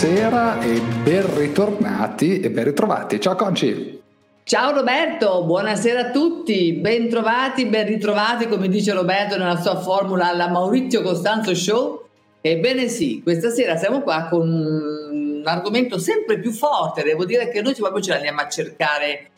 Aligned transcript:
buonasera 0.00 0.62
e 0.62 0.80
ben 1.02 1.36
ritornati 1.36 2.40
e 2.40 2.50
ben 2.50 2.64
ritrovati. 2.64 3.20
Ciao 3.20 3.34
Conci! 3.34 4.00
Ciao 4.44 4.72
Roberto, 4.72 5.44
buonasera 5.44 6.06
a 6.06 6.10
tutti, 6.10 6.72
ben 6.72 7.10
trovati, 7.10 7.66
ben 7.66 7.86
ritrovati 7.86 8.48
come 8.48 8.68
dice 8.68 8.94
Roberto 8.94 9.36
nella 9.36 9.60
sua 9.60 9.78
formula 9.78 10.30
alla 10.30 10.48
Maurizio 10.48 11.02
Costanzo 11.02 11.54
Show. 11.54 12.02
Ebbene 12.40 12.88
sì, 12.88 13.20
questa 13.22 13.50
sera 13.50 13.76
siamo 13.76 14.00
qua 14.00 14.28
con 14.30 14.48
un 14.48 15.42
argomento 15.44 15.98
sempre 15.98 16.40
più 16.40 16.50
forte, 16.50 17.02
devo 17.02 17.26
dire 17.26 17.50
che 17.50 17.60
noi 17.60 17.74
proprio 17.74 18.02
ce 18.02 18.12
l'andiamo 18.12 18.40
a 18.40 18.48
cercare 18.48 19.32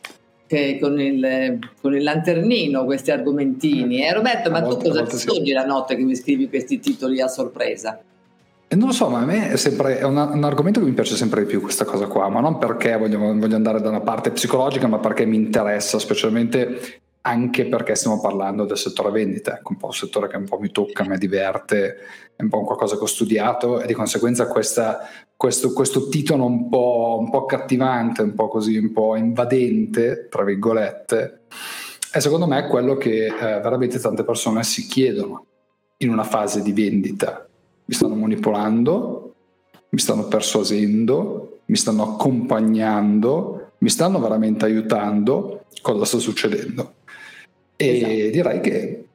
con 0.79 0.97
il, 0.97 1.59
con 1.81 1.93
il, 1.93 2.03
lanternino 2.03 2.85
questi 2.85 3.11
argomentini. 3.11 4.05
Eh, 4.05 4.13
Roberto, 4.13 4.49
ma 4.49 4.61
tu 4.61 4.77
cosa 4.77 5.03
ti 5.03 5.17
studi 5.17 5.51
la 5.51 5.65
notte 5.65 5.97
che 5.97 6.03
mi 6.03 6.15
scrivi 6.15 6.47
questi 6.47 6.79
titoli 6.79 7.19
a 7.19 7.27
sorpresa? 7.27 7.99
E 8.67 8.75
non 8.75 8.87
lo 8.87 8.93
so, 8.93 9.07
ma 9.07 9.19
a 9.19 9.25
me 9.25 9.51
è, 9.51 9.57
sempre, 9.57 9.99
è 9.99 10.03
un, 10.03 10.17
un, 10.17 10.43
argomento 10.43 10.79
che 10.79 10.85
mi 10.87 10.93
piace 10.93 11.15
sempre 11.15 11.41
di 11.41 11.47
più 11.47 11.61
questa 11.61 11.85
cosa 11.85 12.07
qua, 12.07 12.27
ma 12.29 12.39
non 12.39 12.57
perché 12.57 12.97
voglio, 12.97 13.19
voglio 13.19 13.55
andare 13.55 13.79
da 13.79 13.89
una 13.89 14.01
parte 14.01 14.31
psicologica, 14.31 14.87
ma 14.87 14.97
perché 14.97 15.25
mi 15.25 15.35
interessa, 15.35 15.99
specialmente 15.99 17.01
anche 17.25 17.67
perché 17.67 17.95
stiamo 17.95 18.19
parlando 18.19 18.65
del 18.65 18.77
settore 18.77 19.11
vendita, 19.11 19.57
ecco, 19.57 19.71
un 19.71 19.77
po' 19.77 19.85
un 19.87 19.93
settore 19.93 20.27
che 20.27 20.35
un 20.35 20.45
po' 20.45 20.59
mi 20.59 20.71
tocca, 20.71 21.05
mi 21.07 21.17
diverte, 21.17 21.97
è 22.35 22.41
un 22.41 22.49
po' 22.49 22.63
qualcosa 22.63 22.97
che 22.97 23.03
ho 23.03 23.07
studiato 23.07 23.79
e 23.79 23.85
di 23.85 23.93
conseguenza 23.93 24.47
questa, 24.47 25.07
questo, 25.37 25.71
questo, 25.71 26.09
titolo 26.09 26.45
un 26.45 26.67
po', 26.67 27.17
un 27.19 27.29
po' 27.29 27.43
accattivante, 27.43 28.23
un 28.23 28.33
po' 28.33 28.49
così, 28.49 28.75
un 28.75 28.91
po' 28.91 29.15
invadente, 29.15 30.27
tra 30.29 30.43
virgolette, 30.43 31.43
è 32.11 32.19
secondo 32.19 32.45
me 32.45 32.67
quello 32.67 32.95
che 32.95 33.27
eh, 33.27 33.33
veramente 33.37 33.99
tante 33.99 34.23
persone 34.23 34.63
si 34.63 34.85
chiedono 34.87 35.45
in 35.97 36.09
una 36.09 36.23
fase 36.23 36.61
di 36.61 36.73
vendita 36.73 37.47
mi 37.85 37.93
stanno 37.93 38.15
manipolando, 38.15 39.33
mi 39.89 39.99
stanno 39.99 40.27
persuasendo, 40.27 41.59
mi 41.65 41.75
stanno 41.75 42.13
accompagnando, 42.13 43.71
mi 43.77 43.89
stanno 43.89 44.19
veramente 44.19 44.65
aiutando, 44.65 45.65
cosa 45.81 46.05
sta 46.05 46.17
succedendo? 46.19 46.93
E 47.75 47.97
esatto. 47.97 48.29
direi 48.31 48.59
che 48.61 49.05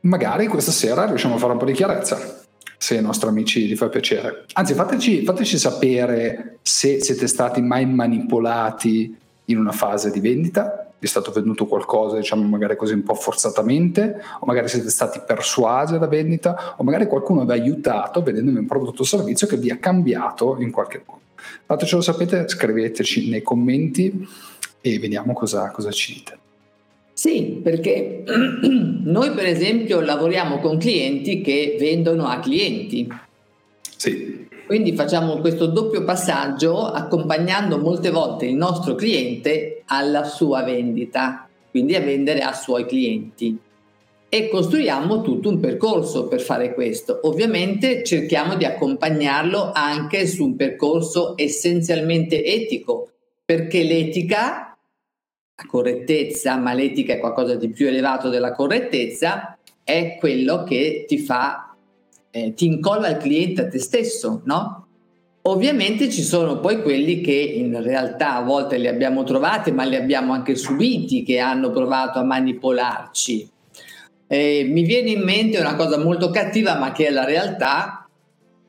magari 0.00 0.46
questa 0.46 0.72
sera 0.72 1.06
riusciamo 1.06 1.34
a 1.34 1.38
fare 1.38 1.52
un 1.52 1.58
po' 1.58 1.64
di 1.64 1.72
chiarezza, 1.72 2.42
se 2.76 2.96
ai 2.96 3.02
nostri 3.02 3.28
amici 3.28 3.66
gli 3.66 3.76
fa 3.76 3.88
piacere. 3.88 4.46
Anzi, 4.54 4.74
fateci, 4.74 5.24
fateci 5.24 5.58
sapere 5.58 6.58
se 6.62 7.00
siete 7.00 7.26
stati 7.26 7.60
mai 7.60 7.86
manipolati 7.86 9.16
in 9.46 9.58
una 9.58 9.72
fase 9.72 10.10
di 10.10 10.20
vendita 10.20 10.83
è 11.04 11.08
stato 11.08 11.30
venduto 11.30 11.66
qualcosa, 11.66 12.16
diciamo 12.16 12.46
magari 12.46 12.76
così 12.76 12.94
un 12.94 13.02
po' 13.02 13.14
forzatamente, 13.14 14.20
o 14.40 14.46
magari 14.46 14.68
siete 14.68 14.90
stati 14.90 15.20
persuasi 15.26 15.94
alla 15.94 16.06
vendita, 16.06 16.74
o 16.76 16.84
magari 16.84 17.06
qualcuno 17.06 17.44
vi 17.44 17.50
ha 17.50 17.54
aiutato 17.54 18.22
vendendovi 18.22 18.58
un 18.58 18.66
prodotto 18.66 19.02
o 19.02 19.04
servizio 19.04 19.46
che 19.46 19.56
vi 19.56 19.70
ha 19.70 19.78
cambiato 19.78 20.56
in 20.60 20.70
qualche 20.70 21.02
modo. 21.06 21.20
Fatecelo 21.66 22.00
sapete, 22.00 22.48
scriveteci 22.48 23.28
nei 23.28 23.42
commenti 23.42 24.26
e 24.80 24.98
vediamo 24.98 25.32
cosa, 25.32 25.70
cosa 25.70 25.90
ci 25.90 26.14
dite. 26.14 26.38
Sì, 27.12 27.60
perché 27.62 28.24
noi 28.26 29.30
per 29.30 29.46
esempio 29.46 30.00
lavoriamo 30.00 30.58
con 30.58 30.78
clienti 30.78 31.40
che 31.40 31.76
vendono 31.78 32.26
a 32.26 32.40
clienti. 32.40 33.08
Sì. 33.96 34.33
Quindi 34.66 34.94
facciamo 34.94 35.38
questo 35.38 35.66
doppio 35.66 36.04
passaggio 36.04 36.86
accompagnando 36.86 37.78
molte 37.78 38.10
volte 38.10 38.46
il 38.46 38.54
nostro 38.54 38.94
cliente 38.94 39.82
alla 39.86 40.24
sua 40.24 40.62
vendita, 40.62 41.46
quindi 41.70 41.94
a 41.94 42.00
vendere 42.00 42.40
a 42.40 42.54
suoi 42.54 42.86
clienti. 42.86 43.58
E 44.28 44.48
costruiamo 44.48 45.20
tutto 45.20 45.50
un 45.50 45.60
percorso 45.60 46.26
per 46.26 46.40
fare 46.40 46.72
questo. 46.72 47.20
Ovviamente 47.24 48.02
cerchiamo 48.02 48.56
di 48.56 48.64
accompagnarlo 48.64 49.70
anche 49.72 50.26
su 50.26 50.44
un 50.44 50.56
percorso 50.56 51.34
essenzialmente 51.36 52.42
etico, 52.42 53.10
perché 53.44 53.84
l'etica, 53.84 54.76
la 55.56 55.68
correttezza, 55.68 56.56
ma 56.56 56.72
l'etica 56.72 57.12
è 57.12 57.20
qualcosa 57.20 57.54
di 57.54 57.68
più 57.68 57.86
elevato 57.86 58.30
della 58.30 58.52
correttezza, 58.52 59.56
è 59.84 60.16
quello 60.18 60.64
che 60.64 61.04
ti 61.06 61.18
fa 61.18 61.73
eh, 62.36 62.52
ti 62.52 62.66
incolla 62.66 63.10
il 63.10 63.18
cliente 63.18 63.62
a 63.62 63.68
te 63.68 63.78
stesso, 63.78 64.42
no? 64.44 64.86
Ovviamente 65.42 66.10
ci 66.10 66.22
sono 66.22 66.58
poi 66.58 66.82
quelli 66.82 67.20
che 67.20 67.32
in 67.32 67.80
realtà 67.80 68.34
a 68.34 68.42
volte 68.42 68.76
li 68.76 68.88
abbiamo 68.88 69.22
trovati, 69.22 69.70
ma 69.70 69.84
li 69.84 69.94
abbiamo 69.94 70.32
anche 70.32 70.56
subiti, 70.56 71.22
che 71.22 71.38
hanno 71.38 71.70
provato 71.70 72.18
a 72.18 72.24
manipolarci. 72.24 73.48
Eh, 74.26 74.66
mi 74.68 74.82
viene 74.82 75.10
in 75.10 75.22
mente 75.22 75.60
una 75.60 75.76
cosa 75.76 75.96
molto 75.98 76.30
cattiva, 76.30 76.76
ma 76.76 76.90
che 76.90 77.06
è 77.06 77.10
la 77.10 77.24
realtà, 77.24 78.08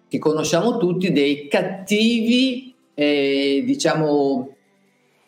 che 0.08 0.20
conosciamo 0.20 0.78
tutti, 0.78 1.12
dei 1.12 1.48
cattivi, 1.48 2.76
eh, 2.94 3.64
diciamo, 3.66 4.56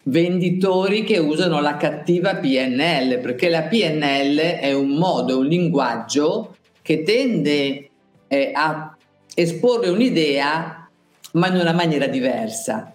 venditori 0.04 1.04
che 1.04 1.18
usano 1.18 1.60
la 1.60 1.76
cattiva 1.78 2.36
PNL, 2.36 3.20
perché 3.20 3.50
la 3.50 3.64
PNL 3.64 4.38
è 4.60 4.74
un 4.74 4.90
modo, 4.90 5.40
un 5.40 5.48
linguaggio 5.48 6.56
che 6.84 7.02
tende 7.04 7.87
eh, 8.28 8.52
a 8.54 8.96
esporre 9.34 9.90
un'idea 9.90 10.90
ma 11.34 11.48
in 11.48 11.56
una 11.56 11.74
maniera 11.74 12.08
diversa. 12.08 12.94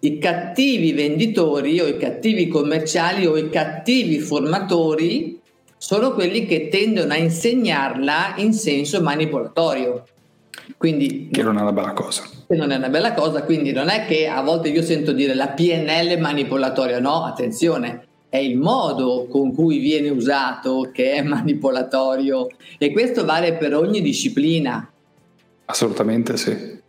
I 0.00 0.18
cattivi 0.18 0.92
venditori 0.92 1.80
o 1.80 1.86
i 1.86 1.96
cattivi 1.96 2.48
commerciali 2.48 3.26
o 3.26 3.36
i 3.36 3.48
cattivi 3.48 4.18
formatori 4.18 5.40
sono 5.76 6.12
quelli 6.12 6.46
che 6.46 6.68
tendono 6.68 7.12
a 7.12 7.16
insegnarla 7.16 8.34
in 8.36 8.52
senso 8.52 9.00
manipolatorio. 9.00 10.04
Quindi, 10.76 11.28
che 11.30 11.42
non 11.42 11.58
è 11.58 11.60
una 11.60 11.72
bella 11.72 11.92
cosa. 11.92 12.22
Che 12.46 12.56
non 12.56 12.70
è 12.70 12.76
una 12.76 12.88
bella 12.88 13.12
cosa, 13.12 13.42
quindi 13.44 13.72
non 13.72 13.88
è 13.88 14.04
che 14.06 14.26
a 14.26 14.42
volte 14.42 14.68
io 14.68 14.82
sento 14.82 15.12
dire 15.12 15.34
la 15.34 15.48
PNL 15.48 16.18
manipolatoria, 16.18 17.00
no, 17.00 17.24
attenzione, 17.24 18.06
è 18.34 18.38
il 18.38 18.56
modo 18.56 19.28
con 19.30 19.54
cui 19.54 19.78
viene 19.78 20.08
usato 20.08 20.90
che 20.92 21.12
è 21.12 21.22
manipolatorio 21.22 22.48
e 22.78 22.90
questo 22.90 23.24
vale 23.24 23.54
per 23.54 23.76
ogni 23.76 24.02
disciplina. 24.02 24.90
Assolutamente 25.66 26.36
sì. 26.36 26.82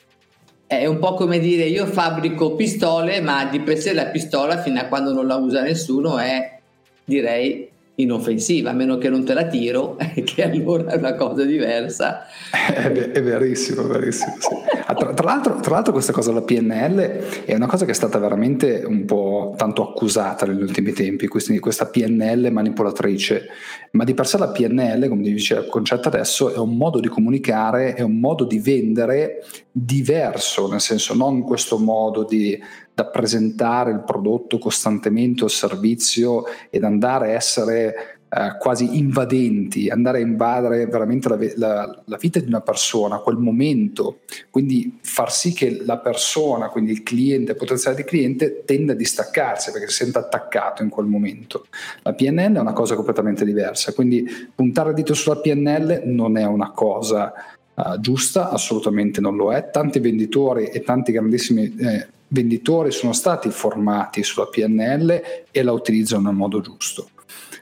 È 0.65 0.87
un 0.87 0.97
po' 0.97 1.13
come 1.13 1.37
dire 1.37 1.65
io 1.65 1.85
fabbrico 1.85 2.55
pistole, 2.55 3.21
ma 3.21 3.45
di 3.45 3.59
per 3.59 3.77
sé 3.77 3.93
la 3.93 4.07
pistola 4.07 4.59
fino 4.59 4.79
a 4.79 4.85
quando 4.85 5.13
non 5.13 5.27
la 5.27 5.35
usa 5.35 5.61
nessuno 5.61 6.17
è 6.17 6.57
direi 7.03 7.69
inoffensiva, 7.95 8.71
a 8.71 8.73
meno 8.73 8.97
che 8.97 9.09
non 9.09 9.23
te 9.23 9.33
la 9.33 9.45
tiro, 9.45 9.97
che 10.23 10.43
allora 10.43 10.91
è 10.91 10.97
una 10.97 11.15
cosa 11.15 11.43
diversa. 11.43 12.25
È, 12.55 12.91
è 12.91 13.21
verissimo, 13.21 13.83
verissimo. 13.83 14.35
Sì. 14.39 14.53
Ah, 14.85 14.93
tra, 14.93 15.13
tra, 15.13 15.25
l'altro, 15.25 15.59
tra, 15.59 15.71
l'altro, 15.71 15.91
questa 15.91 16.11
cosa 16.11 16.31
della 16.31 16.43
PNL 16.43 17.43
è 17.45 17.53
una 17.53 17.67
cosa 17.67 17.85
che 17.85 17.91
è 17.91 17.93
stata 17.93 18.17
veramente 18.17 18.83
un 18.85 19.05
po' 19.05 19.53
tanto 19.57 19.87
accusata 19.87 20.45
negli 20.45 20.61
ultimi 20.61 20.93
tempi, 20.93 21.27
questa 21.27 21.85
PNL 21.85 22.49
manipolatrice, 22.51 23.47
ma 23.91 24.03
di 24.03 24.13
per 24.13 24.27
sé 24.27 24.37
la 24.37 24.49
PNL, 24.49 25.07
come 25.07 25.21
dice 25.23 25.55
il 25.55 25.67
concetto 25.67 26.07
adesso, 26.07 26.53
è 26.53 26.57
un 26.57 26.75
modo 26.75 26.99
di 26.99 27.07
comunicare, 27.07 27.93
è 27.93 28.01
un 28.01 28.19
modo 28.19 28.45
di 28.45 28.59
vendere 28.59 29.43
diverso, 29.71 30.69
nel 30.69 30.81
senso 30.81 31.13
non 31.13 31.43
questo 31.43 31.77
modo 31.77 32.23
di 32.23 32.59
da 32.95 33.05
presentare 33.05 33.91
il 33.91 34.03
prodotto 34.03 34.57
costantemente 34.57 35.43
o 35.43 35.47
il 35.47 35.51
servizio 35.51 36.45
ed 36.69 36.85
andare 36.85 37.27
a 37.27 37.35
essere 37.35 38.15
eh, 38.29 38.57
quasi 38.57 38.97
invadenti, 38.97 39.89
andare 39.89 40.17
a 40.17 40.21
invadere 40.21 40.85
veramente 40.87 41.29
la, 41.29 41.37
la, 41.55 42.01
la, 42.05 42.17
vita 42.17 42.39
di 42.39 42.47
una 42.47 42.61
persona, 42.61 43.19
quel 43.19 43.35
momento, 43.35 44.19
quindi 44.49 44.97
far 45.01 45.31
sì 45.31 45.53
che 45.53 45.83
la 45.85 45.97
persona, 45.97 46.69
quindi 46.69 46.91
il 46.91 47.03
cliente, 47.03 47.51
il 47.51 47.57
potenziale 47.57 47.97
di 47.97 48.03
cliente, 48.03 48.63
tenda 48.65 48.93
a 48.93 48.95
distaccarsi 48.95 49.71
perché 49.71 49.87
si 49.89 50.03
sente 50.03 50.17
attaccato 50.17 50.81
in 50.81 50.89
quel 50.89 51.05
momento. 51.05 51.67
La 52.01 52.13
PNL 52.13 52.55
è 52.55 52.59
una 52.59 52.73
cosa 52.73 52.95
completamente 52.95 53.43
diversa, 53.43 53.93
quindi 53.93 54.25
puntare 54.55 54.89
il 54.89 54.95
dito 54.95 55.13
sulla 55.13 55.37
PNL 55.37 56.03
non 56.05 56.37
è 56.37 56.45
una 56.45 56.71
cosa 56.71 57.33
Uh, 57.75 57.99
giusta, 57.99 58.51
assolutamente 58.51 59.19
non 59.19 59.35
lo 59.35 59.51
è. 59.51 59.69
Tanti 59.69 59.99
venditori 59.99 60.67
e 60.67 60.79
tanti 60.79 61.11
grandissimi 61.11 61.75
eh, 61.77 62.07
venditori 62.35 62.91
sono 62.91 63.13
stati 63.13 63.49
formati 63.49 64.21
sulla 64.21 64.47
PNL 64.47 65.21
e 65.49 65.63
la 65.63 65.71
utilizzano 65.71 66.23
nel 66.23 66.35
modo 66.35 66.59
giusto. 66.59 67.09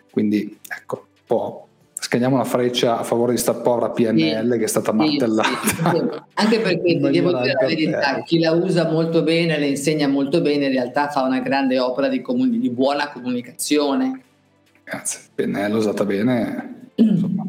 Quindi 0.10 0.58
ecco, 0.68 1.06
un 1.08 1.26
po' 1.26 1.68
scagliamo 1.94 2.36
una 2.36 2.44
freccia 2.44 3.00
a 3.00 3.04
favore 3.04 3.32
di 3.34 3.38
sta 3.38 3.54
povera 3.54 3.92
PNL 3.92 4.52
sì, 4.52 4.58
che 4.58 4.64
è 4.66 4.68
stata 4.68 4.92
martellata. 4.92 5.50
Sì, 5.64 5.76
sì, 5.76 6.22
Anche 6.34 6.60
perché 6.60 7.00
devo 7.00 7.10
dire 7.10 7.54
la 7.54 7.66
verità, 7.66 8.24
chi 8.24 8.40
la 8.40 8.52
usa 8.52 8.92
molto 8.92 9.24
bene, 9.24 9.58
le 9.58 9.68
insegna 9.68 10.08
molto 10.08 10.42
bene, 10.42 10.66
in 10.66 10.72
realtà 10.72 11.10
fa 11.10 11.22
una 11.22 11.40
grande 11.40 11.80
opera 11.80 12.10
di, 12.10 12.22
comuni- 12.22 12.60
di 12.60 12.70
buona 12.70 13.12
comunicazione. 13.12 14.22
Grazie, 14.84 15.22
PNL 15.34 15.74
usata 15.76 16.04
bene, 16.04 16.90
insomma, 16.96 17.43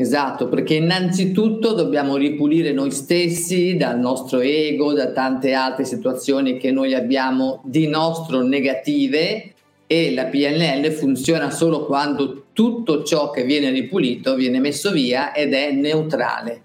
Esatto, 0.00 0.48
perché 0.48 0.74
innanzitutto 0.74 1.72
dobbiamo 1.72 2.16
ripulire 2.16 2.70
noi 2.70 2.92
stessi 2.92 3.74
dal 3.76 3.98
nostro 3.98 4.38
ego, 4.38 4.92
da 4.92 5.10
tante 5.10 5.54
altre 5.54 5.84
situazioni 5.84 6.56
che 6.56 6.70
noi 6.70 6.94
abbiamo 6.94 7.60
di 7.64 7.88
nostro 7.88 8.42
negative 8.42 9.54
e 9.88 10.14
la 10.14 10.26
PNL 10.26 10.92
funziona 10.92 11.50
solo 11.50 11.84
quando 11.84 12.44
tutto 12.52 13.02
ciò 13.02 13.32
che 13.32 13.42
viene 13.42 13.70
ripulito 13.70 14.36
viene 14.36 14.60
messo 14.60 14.92
via 14.92 15.34
ed 15.34 15.52
è 15.52 15.72
neutrale. 15.72 16.62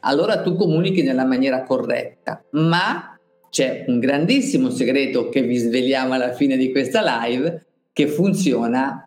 Allora 0.00 0.40
tu 0.40 0.56
comunichi 0.56 1.02
nella 1.02 1.26
maniera 1.26 1.62
corretta, 1.62 2.42
ma 2.52 3.18
c'è 3.50 3.84
un 3.88 3.98
grandissimo 3.98 4.70
segreto 4.70 5.28
che 5.28 5.42
vi 5.42 5.58
sveliamo 5.58 6.14
alla 6.14 6.32
fine 6.32 6.56
di 6.56 6.70
questa 6.70 7.20
live 7.20 7.66
che 7.92 8.06
funziona 8.06 9.05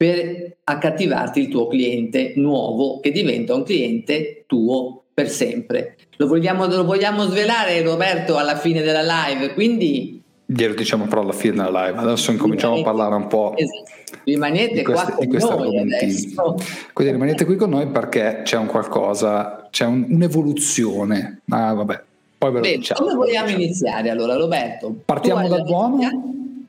per 0.00 0.56
accattivarti 0.64 1.40
il 1.40 1.48
tuo 1.48 1.66
cliente 1.66 2.32
nuovo 2.36 3.00
che 3.00 3.12
diventa 3.12 3.54
un 3.54 3.64
cliente 3.64 4.44
tuo 4.46 5.02
per 5.12 5.28
sempre. 5.28 5.96
Lo 6.16 6.26
vogliamo, 6.26 6.64
lo 6.64 6.86
vogliamo 6.86 7.24
svelare 7.24 7.82
Roberto 7.82 8.38
alla 8.38 8.56
fine 8.56 8.80
della 8.80 9.02
live, 9.02 9.52
quindi... 9.52 10.22
Glielo 10.46 10.72
diciamo 10.72 11.04
però 11.04 11.20
alla 11.20 11.32
fine 11.32 11.56
della 11.56 11.84
live, 11.84 11.98
adesso 11.98 12.30
incominciamo 12.30 12.76
rimanete, 12.76 12.88
a 12.88 12.96
parlare 12.96 13.22
un 13.22 13.28
po'... 13.28 13.52
Esatto. 13.58 13.90
Rimanete 14.24 14.74
di 14.74 14.82
questi, 14.84 15.26
qua 15.26 15.38
con 15.38 15.58
noi 15.58 15.78
adesso. 15.78 16.56
Quindi 16.94 17.12
rimanete 17.12 17.44
qui 17.44 17.56
con 17.56 17.68
noi 17.68 17.86
perché 17.88 18.40
c'è 18.42 18.56
un 18.56 18.68
qualcosa, 18.68 19.68
c'è 19.70 19.84
un, 19.84 20.06
un'evoluzione. 20.08 21.42
Ah, 21.50 21.74
vabbè, 21.74 22.02
poi 22.38 22.50
ve 22.52 22.56
lo 22.56 22.62
Beh, 22.62 22.76
diciamo. 22.76 23.00
Come 23.00 23.14
vogliamo 23.16 23.50
iniziare 23.50 24.08
allora, 24.08 24.34
Roberto? 24.36 24.94
Partiamo 25.04 25.46
dal 25.46 25.62
buono, 25.62 25.98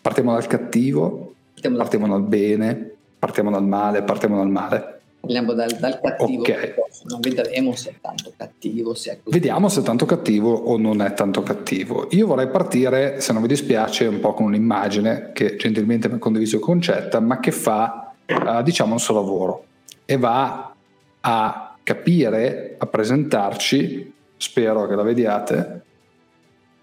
partiamo 0.01 0.33
dal 0.33 0.47
cattivo, 0.47 1.33
partiamo, 1.53 1.77
partiamo 1.77 2.07
dal 2.09 2.23
bene, 2.23 2.90
partiamo 3.21 3.51
dal 3.51 3.63
male, 3.63 4.01
partiamo 4.01 4.37
dal 4.37 4.49
male. 4.49 4.99
Parliamo 5.19 5.53
dal, 5.53 5.69
dal 5.79 5.99
cattivo, 6.01 6.41
okay. 6.41 6.73
non 7.03 7.19
vedremo 7.19 7.75
se 7.75 7.91
è 7.91 7.93
tanto 8.01 8.33
cattivo. 8.35 8.95
Se 8.95 9.11
è 9.11 9.19
così. 9.21 9.37
Vediamo 9.37 9.69
se 9.69 9.81
è 9.81 9.83
tanto 9.83 10.07
cattivo 10.07 10.51
o 10.51 10.75
non 10.79 11.03
è 11.03 11.13
tanto 11.13 11.43
cattivo. 11.43 12.07
Io 12.09 12.25
vorrei 12.25 12.47
partire, 12.47 13.21
se 13.21 13.31
non 13.31 13.43
vi 13.43 13.47
dispiace, 13.47 14.07
un 14.07 14.19
po' 14.19 14.33
con 14.33 14.47
un'immagine 14.47 15.29
che 15.33 15.55
gentilmente 15.57 16.09
mi 16.09 16.15
ha 16.15 16.17
condiviso 16.17 16.57
Concetta, 16.57 17.19
ma 17.19 17.39
che 17.39 17.51
fa, 17.51 18.13
uh, 18.25 18.63
diciamo, 18.63 18.93
un 18.93 18.99
suo 18.99 19.13
lavoro 19.13 19.65
e 20.05 20.17
va 20.17 20.73
a 21.19 21.75
capire, 21.83 22.75
a 22.79 22.87
presentarci 22.87 24.13
spero 24.37 24.87
che 24.87 24.95
la 24.95 25.03
vediate. 25.03 25.81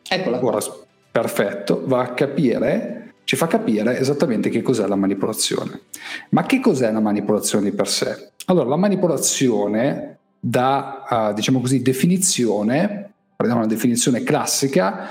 Eccola. 0.08 0.44
Ora, 0.44 0.60
perfetto, 1.10 1.82
va 1.86 2.02
a 2.02 2.14
capire, 2.14 2.97
ci 3.28 3.36
fa 3.36 3.46
capire 3.46 3.98
esattamente 3.98 4.48
che 4.48 4.62
cos'è 4.62 4.86
la 4.86 4.96
manipolazione. 4.96 5.82
Ma 6.30 6.44
che 6.44 6.60
cos'è 6.60 6.90
la 6.90 7.00
manipolazione 7.00 7.68
di 7.68 7.76
per 7.76 7.86
sé? 7.86 8.30
Allora, 8.46 8.70
la 8.70 8.76
manipolazione 8.76 10.16
da, 10.40 11.04
uh, 11.06 11.34
diciamo 11.34 11.60
così, 11.60 11.82
definizione, 11.82 13.12
prendiamo 13.36 13.66
una 13.66 13.74
definizione 13.74 14.22
classica, 14.22 15.08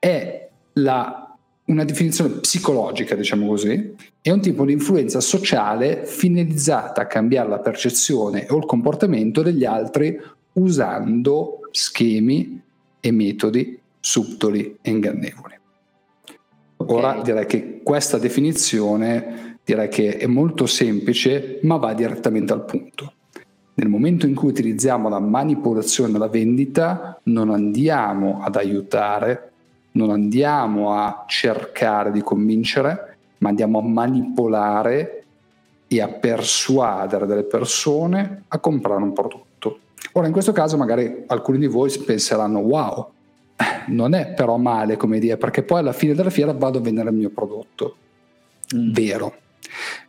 è 0.00 0.48
la, 0.72 1.36
una 1.66 1.84
definizione 1.84 2.40
psicologica, 2.40 3.14
diciamo 3.14 3.46
così, 3.46 3.94
è 4.20 4.30
un 4.32 4.40
tipo 4.40 4.64
di 4.64 4.72
influenza 4.72 5.20
sociale 5.20 6.04
finalizzata 6.04 7.02
a 7.02 7.06
cambiare 7.06 7.48
la 7.48 7.60
percezione 7.60 8.44
o 8.50 8.56
il 8.56 8.66
comportamento 8.66 9.40
degli 9.40 9.64
altri 9.64 10.20
usando 10.54 11.60
schemi 11.70 12.60
e 12.98 13.12
metodi 13.12 13.78
subdoli 14.00 14.78
e 14.82 14.90
ingannevoli. 14.90 15.60
Ora 16.88 17.10
okay. 17.10 17.22
direi 17.22 17.46
che 17.46 17.80
questa 17.82 18.18
definizione 18.18 19.58
direi 19.64 19.88
che 19.88 20.16
è 20.16 20.26
molto 20.26 20.66
semplice 20.66 21.60
ma 21.62 21.76
va 21.76 21.94
direttamente 21.94 22.52
al 22.52 22.64
punto. 22.64 23.12
Nel 23.74 23.88
momento 23.88 24.26
in 24.26 24.34
cui 24.34 24.50
utilizziamo 24.50 25.08
la 25.08 25.18
manipolazione 25.18 26.14
alla 26.14 26.28
vendita 26.28 27.18
non 27.24 27.50
andiamo 27.50 28.40
ad 28.42 28.56
aiutare, 28.56 29.52
non 29.92 30.10
andiamo 30.10 30.94
a 30.94 31.24
cercare 31.26 32.10
di 32.10 32.20
convincere, 32.20 33.16
ma 33.38 33.48
andiamo 33.48 33.78
a 33.78 33.82
manipolare 33.82 35.24
e 35.88 36.00
a 36.00 36.08
persuadere 36.08 37.26
delle 37.26 37.44
persone 37.44 38.44
a 38.48 38.58
comprare 38.58 39.02
un 39.02 39.12
prodotto. 39.12 39.78
Ora, 40.12 40.26
in 40.26 40.32
questo 40.32 40.52
caso, 40.52 40.76
magari 40.76 41.24
alcuni 41.26 41.58
di 41.58 41.66
voi 41.66 41.90
penseranno: 42.04 42.60
wow, 42.60 43.10
non 43.88 44.14
è 44.14 44.28
però 44.28 44.56
male 44.56 44.96
come 44.96 45.16
idea, 45.16 45.36
perché 45.36 45.62
poi 45.62 45.80
alla 45.80 45.92
fine 45.92 46.14
della 46.14 46.30
fiera 46.30 46.52
vado 46.52 46.78
a 46.78 46.80
vendere 46.80 47.10
il 47.10 47.16
mio 47.16 47.30
prodotto. 47.30 47.96
Mm. 48.74 48.92
Vero. 48.92 49.34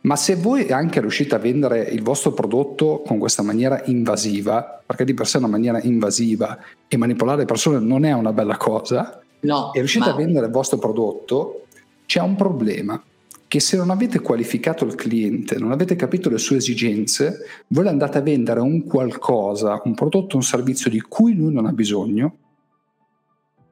Ma 0.02 0.16
se 0.16 0.36
voi 0.36 0.70
anche 0.70 1.00
riuscite 1.00 1.34
a 1.34 1.38
vendere 1.38 1.82
il 1.82 2.02
vostro 2.02 2.32
prodotto 2.32 3.02
con 3.06 3.18
questa 3.18 3.42
maniera 3.42 3.82
invasiva, 3.86 4.82
perché 4.84 5.04
di 5.04 5.14
per 5.14 5.26
sé 5.26 5.36
è 5.36 5.40
una 5.40 5.48
maniera 5.48 5.80
invasiva 5.80 6.58
e 6.86 6.96
manipolare 6.96 7.38
le 7.38 7.44
persone 7.46 7.78
non 7.78 8.04
è 8.04 8.12
una 8.12 8.32
bella 8.32 8.56
cosa, 8.56 9.20
no, 9.40 9.72
e 9.72 9.78
riuscite 9.78 10.06
ma... 10.06 10.12
a 10.12 10.16
vendere 10.16 10.46
il 10.46 10.52
vostro 10.52 10.78
prodotto, 10.78 11.66
c'è 12.06 12.20
un 12.20 12.36
problema 12.36 13.02
che 13.48 13.60
se 13.60 13.76
non 13.76 13.90
avete 13.90 14.18
qualificato 14.18 14.84
il 14.84 14.96
cliente, 14.96 15.58
non 15.58 15.70
avete 15.70 15.94
capito 15.96 16.28
le 16.28 16.38
sue 16.38 16.56
esigenze, 16.56 17.44
voi 17.68 17.86
andate 17.86 18.18
a 18.18 18.20
vendere 18.20 18.60
un 18.60 18.84
qualcosa, 18.84 19.80
un 19.84 19.94
prodotto, 19.94 20.36
un 20.36 20.42
servizio 20.42 20.90
di 20.90 21.00
cui 21.00 21.34
lui 21.34 21.52
non 21.52 21.66
ha 21.66 21.72
bisogno, 21.72 22.36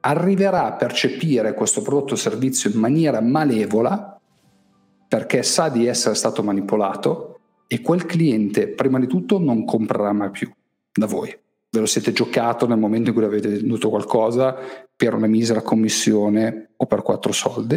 arriverà 0.05 0.65
a 0.65 0.73
percepire 0.73 1.53
questo 1.53 1.81
prodotto 1.81 2.13
o 2.13 2.17
servizio 2.17 2.69
in 2.69 2.79
maniera 2.79 3.21
malevola 3.21 4.19
perché 5.07 5.43
sa 5.43 5.69
di 5.69 5.85
essere 5.85 6.15
stato 6.15 6.43
manipolato 6.43 7.39
e 7.67 7.81
quel 7.81 8.05
cliente 8.05 8.67
prima 8.67 8.99
di 8.99 9.07
tutto 9.07 9.39
non 9.39 9.63
comprerà 9.63 10.11
mai 10.11 10.31
più 10.31 10.51
da 10.91 11.05
voi. 11.05 11.29
Ve 11.69 11.79
lo 11.79 11.85
siete 11.85 12.11
giocato 12.11 12.67
nel 12.67 12.77
momento 12.77 13.09
in 13.09 13.15
cui 13.15 13.23
avete 13.23 13.47
venduto 13.47 13.89
qualcosa 13.89 14.55
per 14.95 15.13
una 15.13 15.27
misera 15.27 15.61
commissione 15.61 16.71
o 16.75 16.85
per 16.85 17.01
quattro 17.01 17.31
soldi 17.31 17.75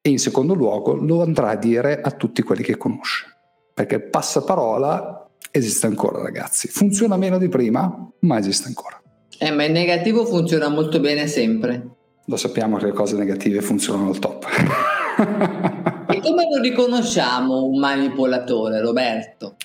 e 0.00 0.10
in 0.10 0.18
secondo 0.18 0.54
luogo 0.54 0.94
lo 0.94 1.22
andrà 1.22 1.50
a 1.50 1.56
dire 1.56 2.00
a 2.00 2.10
tutti 2.12 2.42
quelli 2.42 2.62
che 2.62 2.76
conosce. 2.76 3.26
Perché 3.74 4.00
passaparola 4.00 5.28
esiste 5.50 5.86
ancora, 5.86 6.22
ragazzi. 6.22 6.68
Funziona 6.68 7.16
meno 7.16 7.38
di 7.38 7.48
prima, 7.48 8.10
ma 8.20 8.38
esiste 8.38 8.68
ancora. 8.68 9.01
Eh, 9.42 9.50
ma 9.50 9.64
il 9.64 9.72
negativo 9.72 10.24
funziona 10.24 10.68
molto 10.68 11.00
bene 11.00 11.26
sempre. 11.26 11.88
Lo 12.26 12.36
sappiamo 12.36 12.76
che 12.76 12.84
le 12.86 12.92
cose 12.92 13.16
negative 13.16 13.60
funzionano 13.60 14.10
al 14.10 14.20
top. 14.20 14.46
e 16.06 16.20
come 16.20 16.48
lo 16.48 16.60
riconosciamo 16.60 17.64
un 17.64 17.80
manipolatore, 17.80 18.80
Roberto? 18.80 19.56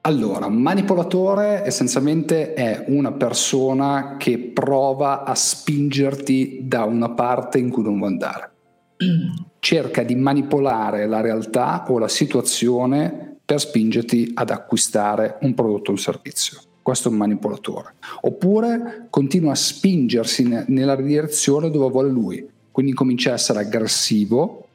Allora, 0.00 0.46
un 0.46 0.54
manipolatore 0.54 1.66
essenzialmente 1.66 2.54
è 2.54 2.86
una 2.88 3.12
persona 3.12 4.16
che 4.18 4.38
prova 4.38 5.24
a 5.24 5.34
spingerti 5.34 6.60
da 6.62 6.84
una 6.84 7.10
parte 7.10 7.58
in 7.58 7.68
cui 7.68 7.82
non 7.82 7.98
vuoi 7.98 8.12
andare. 8.12 8.52
cerca 9.60 10.02
di 10.02 10.14
manipolare 10.14 11.06
la 11.06 11.20
realtà 11.20 11.84
o 11.88 11.98
la 11.98 12.08
situazione 12.08 13.36
per 13.44 13.60
spingerti 13.60 14.30
ad 14.32 14.48
acquistare 14.48 15.36
un 15.42 15.52
prodotto 15.52 15.90
o 15.90 15.92
un 15.92 15.98
servizio. 15.98 16.60
Questo 16.90 17.08
è 17.08 17.12
un 17.12 17.18
manipolatore. 17.18 17.94
Oppure 18.22 19.06
continua 19.10 19.52
a 19.52 19.54
spingersi 19.54 20.64
nella 20.66 20.96
direzione 20.96 21.70
dove 21.70 21.88
vuole 21.88 22.08
lui, 22.08 22.44
quindi 22.72 22.94
comincia 22.94 23.30
a 23.30 23.34
essere 23.34 23.60
aggressivo. 23.60 24.66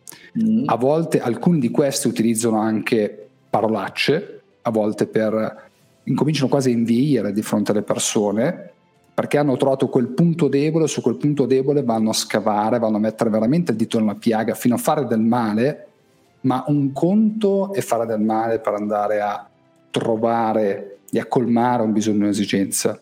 Mm. 0.41 0.63
A 0.67 0.77
volte 0.77 1.19
alcuni 1.19 1.59
di 1.59 1.69
questi 1.71 2.07
utilizzano 2.07 2.57
anche 2.57 3.27
parolacce, 3.49 4.41
a 4.61 4.71
volte 4.71 5.07
per 5.07 5.69
incominciano 6.03 6.47
quasi 6.47 6.69
a 6.69 6.71
inviare 6.71 7.33
di 7.33 7.41
fronte 7.41 7.71
alle 7.71 7.81
persone 7.81 8.69
perché 9.13 9.37
hanno 9.37 9.57
trovato 9.57 9.89
quel 9.89 10.07
punto 10.07 10.47
debole, 10.47 10.87
su 10.87 11.01
quel 11.01 11.17
punto 11.17 11.45
debole 11.45 11.83
vanno 11.83 12.11
a 12.11 12.13
scavare, 12.13 12.79
vanno 12.79 12.95
a 12.95 13.01
mettere 13.01 13.29
veramente 13.29 13.71
il 13.71 13.77
dito 13.77 13.99
nella 13.99 14.15
piaga 14.15 14.53
fino 14.53 14.75
a 14.75 14.77
fare 14.77 15.05
del 15.05 15.19
male, 15.19 15.87
ma 16.41 16.63
un 16.67 16.93
conto 16.93 17.73
è 17.73 17.81
fare 17.81 18.05
del 18.05 18.21
male 18.21 18.59
per 18.59 18.73
andare 18.73 19.19
a 19.19 19.49
trovare 19.95 20.97
e 21.09 21.19
a 21.19 21.25
colmare 21.25 21.81
un 21.81 21.93
bisogno 21.93 22.17
e 22.17 22.23
un'esigenza. 22.23 23.01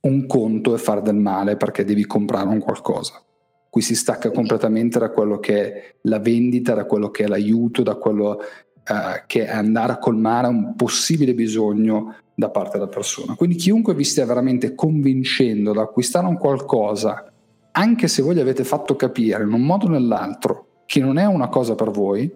Un 0.00 0.26
conto 0.26 0.74
è 0.74 0.78
fare 0.78 1.02
del 1.02 1.16
male 1.16 1.56
perché 1.56 1.84
devi 1.84 2.06
comprare 2.06 2.48
un 2.48 2.60
qualcosa. 2.60 3.22
Qui 3.68 3.82
si 3.82 3.94
stacca 3.94 4.30
completamente 4.30 4.98
da 4.98 5.10
quello 5.10 5.38
che 5.38 5.60
è 5.60 5.94
la 6.02 6.18
vendita, 6.18 6.72
da 6.72 6.86
quello 6.86 7.10
che 7.10 7.24
è 7.24 7.26
l'aiuto, 7.26 7.82
da 7.82 7.96
quello 7.96 8.40
eh, 8.40 9.24
che 9.26 9.44
è 9.44 9.54
andare 9.54 9.92
a 9.92 9.98
colmare 9.98 10.48
un 10.48 10.74
possibile 10.76 11.34
bisogno 11.34 12.14
da 12.34 12.48
parte 12.48 12.78
della 12.78 12.88
persona. 12.88 13.34
Quindi 13.34 13.56
chiunque 13.56 13.94
vi 13.94 14.04
stia 14.04 14.24
veramente 14.24 14.74
convincendo 14.74 15.72
ad 15.72 15.78
acquistare 15.78 16.26
un 16.26 16.38
qualcosa, 16.38 17.30
anche 17.72 18.08
se 18.08 18.22
voi 18.22 18.36
gli 18.36 18.40
avete 18.40 18.64
fatto 18.64 18.96
capire 18.96 19.42
in 19.42 19.52
un 19.52 19.60
modo 19.60 19.84
o 19.84 19.90
nell'altro 19.90 20.84
che 20.86 21.00
non 21.00 21.18
è 21.18 21.26
una 21.26 21.48
cosa 21.48 21.74
per 21.74 21.90
voi, 21.90 22.34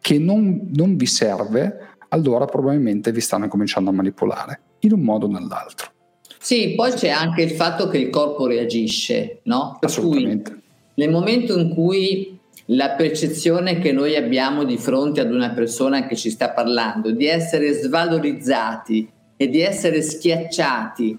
che 0.00 0.18
non, 0.18 0.68
non 0.72 0.96
vi 0.96 1.06
serve, 1.06 1.95
allora 2.08 2.44
probabilmente 2.44 3.12
vi 3.12 3.20
stanno 3.20 3.48
cominciando 3.48 3.90
a 3.90 3.92
manipolare 3.92 4.60
in 4.80 4.92
un 4.92 5.00
modo 5.00 5.26
o 5.26 5.30
nell'altro. 5.30 5.90
Sì, 6.38 6.74
poi 6.74 6.92
c'è 6.92 7.08
anche 7.08 7.42
il 7.42 7.50
fatto 7.50 7.88
che 7.88 7.98
il 7.98 8.10
corpo 8.10 8.46
reagisce, 8.46 9.40
no? 9.44 9.76
Per 9.80 9.88
Assolutamente. 9.88 10.50
Cui, 10.50 10.62
nel 10.94 11.10
momento 11.10 11.58
in 11.58 11.74
cui 11.74 12.38
la 12.66 12.90
percezione 12.90 13.78
che 13.78 13.92
noi 13.92 14.16
abbiamo 14.16 14.64
di 14.64 14.76
fronte 14.76 15.20
ad 15.20 15.32
una 15.32 15.50
persona 15.50 16.06
che 16.06 16.16
ci 16.16 16.30
sta 16.30 16.50
parlando, 16.50 17.10
di 17.10 17.26
essere 17.26 17.72
svalorizzati, 17.72 19.14
e 19.36 19.48
di 19.48 19.60
essere 19.60 20.02
schiacciati 20.02 21.18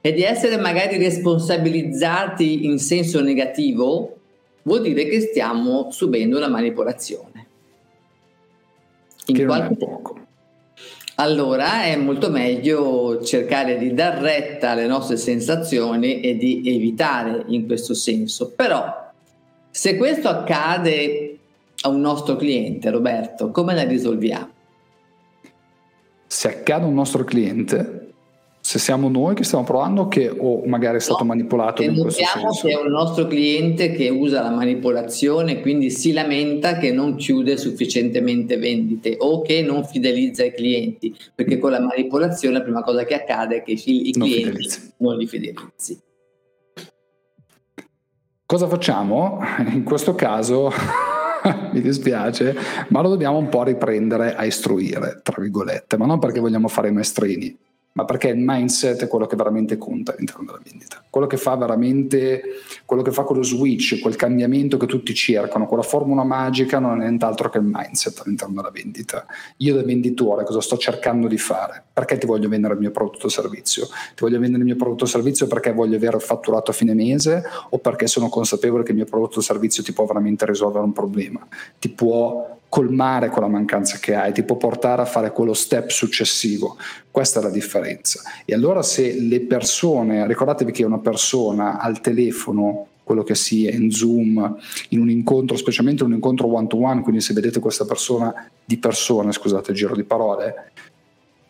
e 0.00 0.12
di 0.12 0.22
essere 0.22 0.56
magari 0.56 0.96
responsabilizzati 0.96 2.64
in 2.64 2.78
senso 2.78 3.20
negativo, 3.20 4.16
vuol 4.62 4.80
dire 4.80 5.04
che 5.04 5.20
stiamo 5.20 5.90
subendo 5.90 6.38
una 6.38 6.48
manipolazione. 6.48 7.46
In 9.26 9.34
che 9.34 9.44
qualche... 9.44 9.64
non 9.64 9.72
è 9.72 9.76
poco. 9.76 10.19
Allora 11.20 11.82
è 11.82 11.96
molto 11.96 12.30
meglio 12.30 13.22
cercare 13.22 13.76
di 13.76 13.92
dar 13.92 14.20
retta 14.20 14.70
alle 14.70 14.86
nostre 14.86 15.18
sensazioni 15.18 16.20
e 16.20 16.36
di 16.36 16.62
evitare 16.64 17.44
in 17.48 17.66
questo 17.66 17.92
senso. 17.92 18.52
Però 18.52 19.12
se 19.70 19.96
questo 19.96 20.28
accade 20.28 21.38
a 21.82 21.88
un 21.88 22.00
nostro 22.00 22.36
cliente, 22.36 22.88
Roberto, 22.90 23.50
come 23.50 23.74
la 23.74 23.82
risolviamo? 23.82 24.48
Se 26.26 26.48
accade 26.48 26.84
a 26.84 26.88
un 26.88 26.94
nostro 26.94 27.24
cliente, 27.24 28.09
se 28.70 28.78
siamo 28.78 29.08
noi 29.08 29.34
che 29.34 29.42
stiamo 29.42 29.64
provando 29.64 30.06
che, 30.06 30.28
o 30.28 30.62
magari 30.64 30.98
è 30.98 31.00
stato 31.00 31.24
no, 31.24 31.30
manipolato 31.30 31.82
in 31.82 31.98
questo 31.98 32.22
senso. 32.22 32.68
che 32.68 32.72
è 32.72 32.80
un 32.80 32.92
nostro 32.92 33.26
cliente 33.26 33.90
che 33.90 34.08
usa 34.10 34.42
la 34.42 34.50
manipolazione 34.50 35.60
quindi 35.60 35.90
si 35.90 36.12
lamenta 36.12 36.78
che 36.78 36.92
non 36.92 37.16
chiude 37.16 37.56
sufficientemente 37.56 38.58
vendite 38.58 39.16
o 39.18 39.42
che 39.42 39.62
non 39.62 39.84
fidelizza 39.84 40.44
i 40.44 40.54
clienti 40.54 41.12
perché 41.34 41.58
con 41.58 41.72
la 41.72 41.80
manipolazione 41.80 42.58
la 42.58 42.62
prima 42.62 42.84
cosa 42.84 43.02
che 43.02 43.14
accade 43.14 43.56
è 43.56 43.62
che 43.64 43.72
i, 43.72 44.12
clienti 44.12 44.18
non, 44.18 44.28
fidelizzi. 44.28 44.92
non 44.98 45.16
li 45.16 45.26
fidelizzi 45.26 46.00
cosa 48.46 48.68
facciamo? 48.68 49.40
in 49.72 49.82
questo 49.82 50.14
caso 50.14 50.70
mi 51.72 51.80
dispiace, 51.80 52.54
ma 52.90 53.00
lo 53.00 53.08
dobbiamo 53.08 53.38
un 53.38 53.48
po' 53.48 53.64
riprendere 53.64 54.36
a 54.36 54.44
istruire, 54.44 55.18
tra 55.24 55.42
virgolette, 55.42 55.96
ma 55.96 56.06
non 56.06 56.20
perché 56.20 56.38
vogliamo 56.38 56.68
fare 56.68 56.88
i 56.88 56.92
maestrini, 56.92 57.58
ma 57.92 58.04
perché 58.04 58.28
il 58.28 58.38
mindset 58.38 59.02
è 59.02 59.08
quello 59.08 59.26
che 59.26 59.34
veramente 59.34 59.76
conta 59.76 60.12
all'interno 60.12 60.44
della 60.44 60.60
vendita. 60.62 61.02
Quello 61.10 61.26
che 61.26 61.36
fa 61.36 61.56
veramente, 61.56 62.42
quello 62.84 63.02
che 63.02 63.10
fa 63.10 63.24
quello 63.24 63.42
switch, 63.42 64.00
quel 64.00 64.14
cambiamento 64.14 64.76
che 64.76 64.86
tutti 64.86 65.12
cercano, 65.12 65.66
quella 65.66 65.82
formula 65.82 66.22
magica 66.22 66.78
non 66.78 67.00
è 67.00 67.08
nient'altro 67.08 67.50
che 67.50 67.58
il 67.58 67.64
mindset 67.64 68.22
all'interno 68.24 68.54
della 68.54 68.70
vendita. 68.70 69.26
Io 69.58 69.74
da 69.74 69.82
venditore 69.82 70.44
cosa 70.44 70.60
sto 70.60 70.76
cercando 70.76 71.26
di 71.26 71.38
fare? 71.38 71.82
Perché 71.92 72.16
ti 72.16 72.26
voglio 72.26 72.48
vendere 72.48 72.74
il 72.74 72.80
mio 72.80 72.92
prodotto 72.92 73.26
o 73.26 73.28
servizio? 73.28 73.86
Ti 73.86 74.20
voglio 74.20 74.38
vendere 74.38 74.60
il 74.60 74.66
mio 74.66 74.76
prodotto 74.76 75.04
o 75.04 75.08
servizio 75.08 75.48
perché 75.48 75.72
voglio 75.72 75.96
avere 75.96 76.20
fatturato 76.20 76.70
a 76.70 76.74
fine 76.74 76.94
mese 76.94 77.42
o 77.70 77.78
perché 77.78 78.06
sono 78.06 78.28
consapevole 78.28 78.84
che 78.84 78.92
il 78.92 78.98
mio 78.98 79.06
prodotto 79.06 79.40
o 79.40 79.42
servizio 79.42 79.82
ti 79.82 79.92
può 79.92 80.04
veramente 80.04 80.46
risolvere 80.46 80.84
un 80.84 80.92
problema? 80.92 81.44
Ti 81.78 81.88
può 81.88 82.58
colmare 82.70 83.28
quella 83.30 83.48
mancanza 83.48 83.98
che 83.98 84.14
hai, 84.14 84.32
ti 84.32 84.44
può 84.44 84.56
portare 84.56 85.02
a 85.02 85.04
fare 85.04 85.32
quello 85.32 85.52
step 85.52 85.90
successivo. 85.90 86.78
Questa 87.10 87.40
è 87.40 87.42
la 87.42 87.50
differenza. 87.50 88.22
E 88.44 88.54
allora 88.54 88.82
se 88.82 89.20
le 89.20 89.40
persone, 89.40 90.26
ricordatevi 90.26 90.70
che 90.70 90.84
una 90.84 91.00
persona 91.00 91.80
al 91.80 92.00
telefono, 92.00 92.86
quello 93.02 93.24
che 93.24 93.34
sia 93.34 93.72
in 93.72 93.90
Zoom, 93.90 94.56
in 94.90 95.00
un 95.00 95.10
incontro, 95.10 95.56
specialmente 95.56 96.04
un 96.04 96.12
incontro 96.12 96.46
one 96.46 96.68
to 96.68 96.80
one, 96.80 97.02
quindi 97.02 97.20
se 97.20 97.34
vedete 97.34 97.58
questa 97.58 97.84
persona 97.84 98.48
di 98.64 98.78
persona, 98.78 99.32
scusate 99.32 99.72
il 99.72 99.76
giro 99.76 99.96
di 99.96 100.04
parole, 100.04 100.70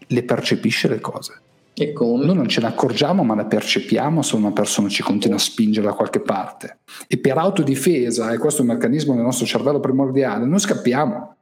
le 0.07 0.23
percepisce 0.23 0.89
le 0.89 1.01
cose 1.01 1.43
e 1.75 1.93
come? 1.93 2.27
Noi 2.27 2.35
non 2.35 2.49
ce 2.49 2.61
ne 2.61 2.67
accorgiamo, 2.67 3.23
ma 3.23 3.35
la 3.35 3.47
percepiamo 3.47 4.23
se 4.23 4.37
una 4.37 4.53
persona 4.53 4.89
ci 4.89 5.03
continua 5.03 5.37
a 5.37 5.41
spingere 5.41 5.87
da 5.87 5.95
qualche 5.95 6.21
parte. 6.21 6.81
E 7.07 7.19
per 7.19 7.39
autodifesa, 7.39 8.33
e 8.33 8.39
questo 8.39 8.63
è 8.63 8.65
un 8.65 8.73
meccanismo 8.73 9.15
del 9.15 9.23
nostro 9.23 9.47
cervello 9.47 9.81
primordiale, 9.81 10.45
noi 10.47 10.59
scappiamo. 10.59 11.37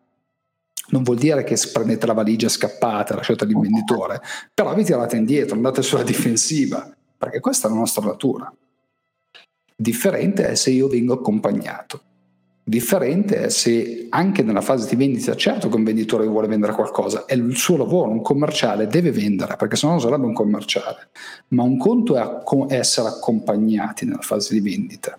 Non 0.90 1.02
vuol 1.02 1.18
dire 1.18 1.44
che 1.44 1.58
prendete 1.72 2.06
la 2.06 2.14
valigia 2.14 2.46
e 2.46 2.50
scappate, 2.50 3.14
lasciate 3.14 3.44
l'imprenditore, 3.44 4.20
però 4.54 4.74
vi 4.74 4.84
tirate 4.84 5.16
indietro, 5.16 5.56
andate 5.56 5.82
sulla 5.82 6.02
difensiva, 6.02 6.90
perché 7.16 7.40
questa 7.40 7.68
è 7.68 7.70
la 7.70 7.76
nostra 7.76 8.04
natura. 8.04 8.52
Differente 9.76 10.48
è 10.48 10.54
se 10.54 10.70
io 10.70 10.88
vengo 10.88 11.14
accompagnato. 11.14 12.02
Differente 12.68 13.44
è 13.44 13.48
se 13.48 14.08
anche 14.10 14.42
nella 14.42 14.60
fase 14.60 14.90
di 14.90 14.96
vendita, 14.96 15.34
certo 15.34 15.70
che 15.70 15.76
un 15.76 15.84
venditore 15.84 16.26
vuole 16.26 16.48
vendere 16.48 16.74
qualcosa, 16.74 17.24
è 17.24 17.32
il 17.32 17.56
suo 17.56 17.78
lavoro, 17.78 18.10
un 18.10 18.20
commerciale 18.20 18.86
deve 18.86 19.10
vendere, 19.10 19.56
perché 19.56 19.74
se 19.74 19.86
no 19.86 19.92
non 19.92 20.02
sarebbe 20.02 20.26
un 20.26 20.34
commerciale, 20.34 21.08
ma 21.48 21.62
un 21.62 21.78
conto 21.78 22.14
è 22.68 22.76
essere 22.76 23.08
accompagnati 23.08 24.04
nella 24.04 24.20
fase 24.20 24.52
di 24.52 24.60
vendita, 24.60 25.18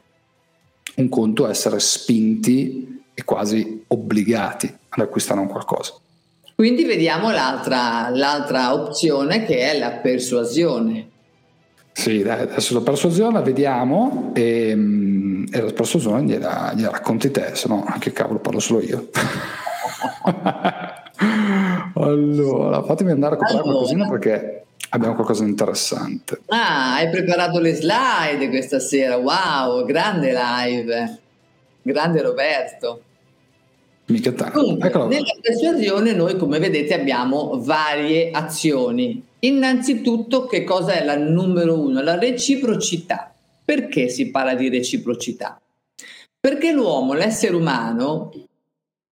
un 0.98 1.10
conto 1.10 1.48
è 1.48 1.50
essere 1.50 1.80
spinti 1.80 3.02
e 3.16 3.24
quasi 3.24 3.84
obbligati 3.88 4.72
ad 4.90 5.02
acquistare 5.02 5.40
un 5.40 5.48
qualcosa. 5.48 5.94
Quindi 6.54 6.84
vediamo 6.84 7.32
l'altra, 7.32 8.10
l'altra 8.14 8.76
opzione 8.76 9.44
che 9.46 9.72
è 9.72 9.80
la 9.80 9.94
persuasione. 9.94 11.10
Sì, 11.94 12.22
dai, 12.22 12.42
adesso 12.42 12.76
la 12.76 12.82
persuasione 12.82 13.34
la 13.34 13.42
vediamo 13.42 14.32
e, 14.36 14.76
mm, 14.76 15.29
e 15.52 15.62
la 15.62 15.72
persuasione 15.72 16.24
gliela, 16.24 16.74
gliela 16.76 16.92
racconti 16.92 17.32
te, 17.32 17.56
se 17.56 17.68
no 17.68 17.86
che 18.00 18.12
cavolo 18.12 18.40
parlo 18.40 18.60
solo 18.60 18.82
io. 18.82 19.10
allora, 21.96 22.84
fatemi 22.84 23.12
andare 23.12 23.36
a 23.36 23.38
comprare 23.38 23.64
allora. 23.64 23.78
qualcosina 23.78 24.10
perché 24.10 24.64
abbiamo 24.90 25.16
qualcosa 25.16 25.44
di 25.44 25.50
interessante. 25.50 26.42
Ah, 26.48 26.96
hai 26.96 27.10
preparato 27.10 27.60
le 27.60 27.74
slide 27.76 28.50
questa 28.50 28.80
sera, 28.80 29.18
wow, 29.18 29.86
grande 29.86 30.34
live, 30.34 31.20
grande 31.82 32.22
Roberto. 32.22 33.02
Mica 34.06 34.32
tanto. 34.32 34.60
Comunque, 34.60 34.90
nella 34.90 35.36
persuasione 35.42 36.14
noi 36.14 36.36
come 36.38 36.58
vedete 36.58 36.96
abbiamo 36.96 37.62
varie 37.62 38.32
azioni 38.32 39.28
Innanzitutto, 39.42 40.48
che 40.48 40.64
cosa 40.66 40.94
è 40.94 41.06
la 41.06 41.16
numero 41.16 41.80
uno? 41.80 42.02
La 42.02 42.18
reciprocità. 42.18 43.34
Perché 43.70 44.10
si 44.10 44.32
parla 44.32 44.56
di 44.56 44.68
reciprocità? 44.68 45.62
Perché 46.40 46.72
l'uomo, 46.72 47.14
l'essere 47.14 47.56
umano, 47.56 48.32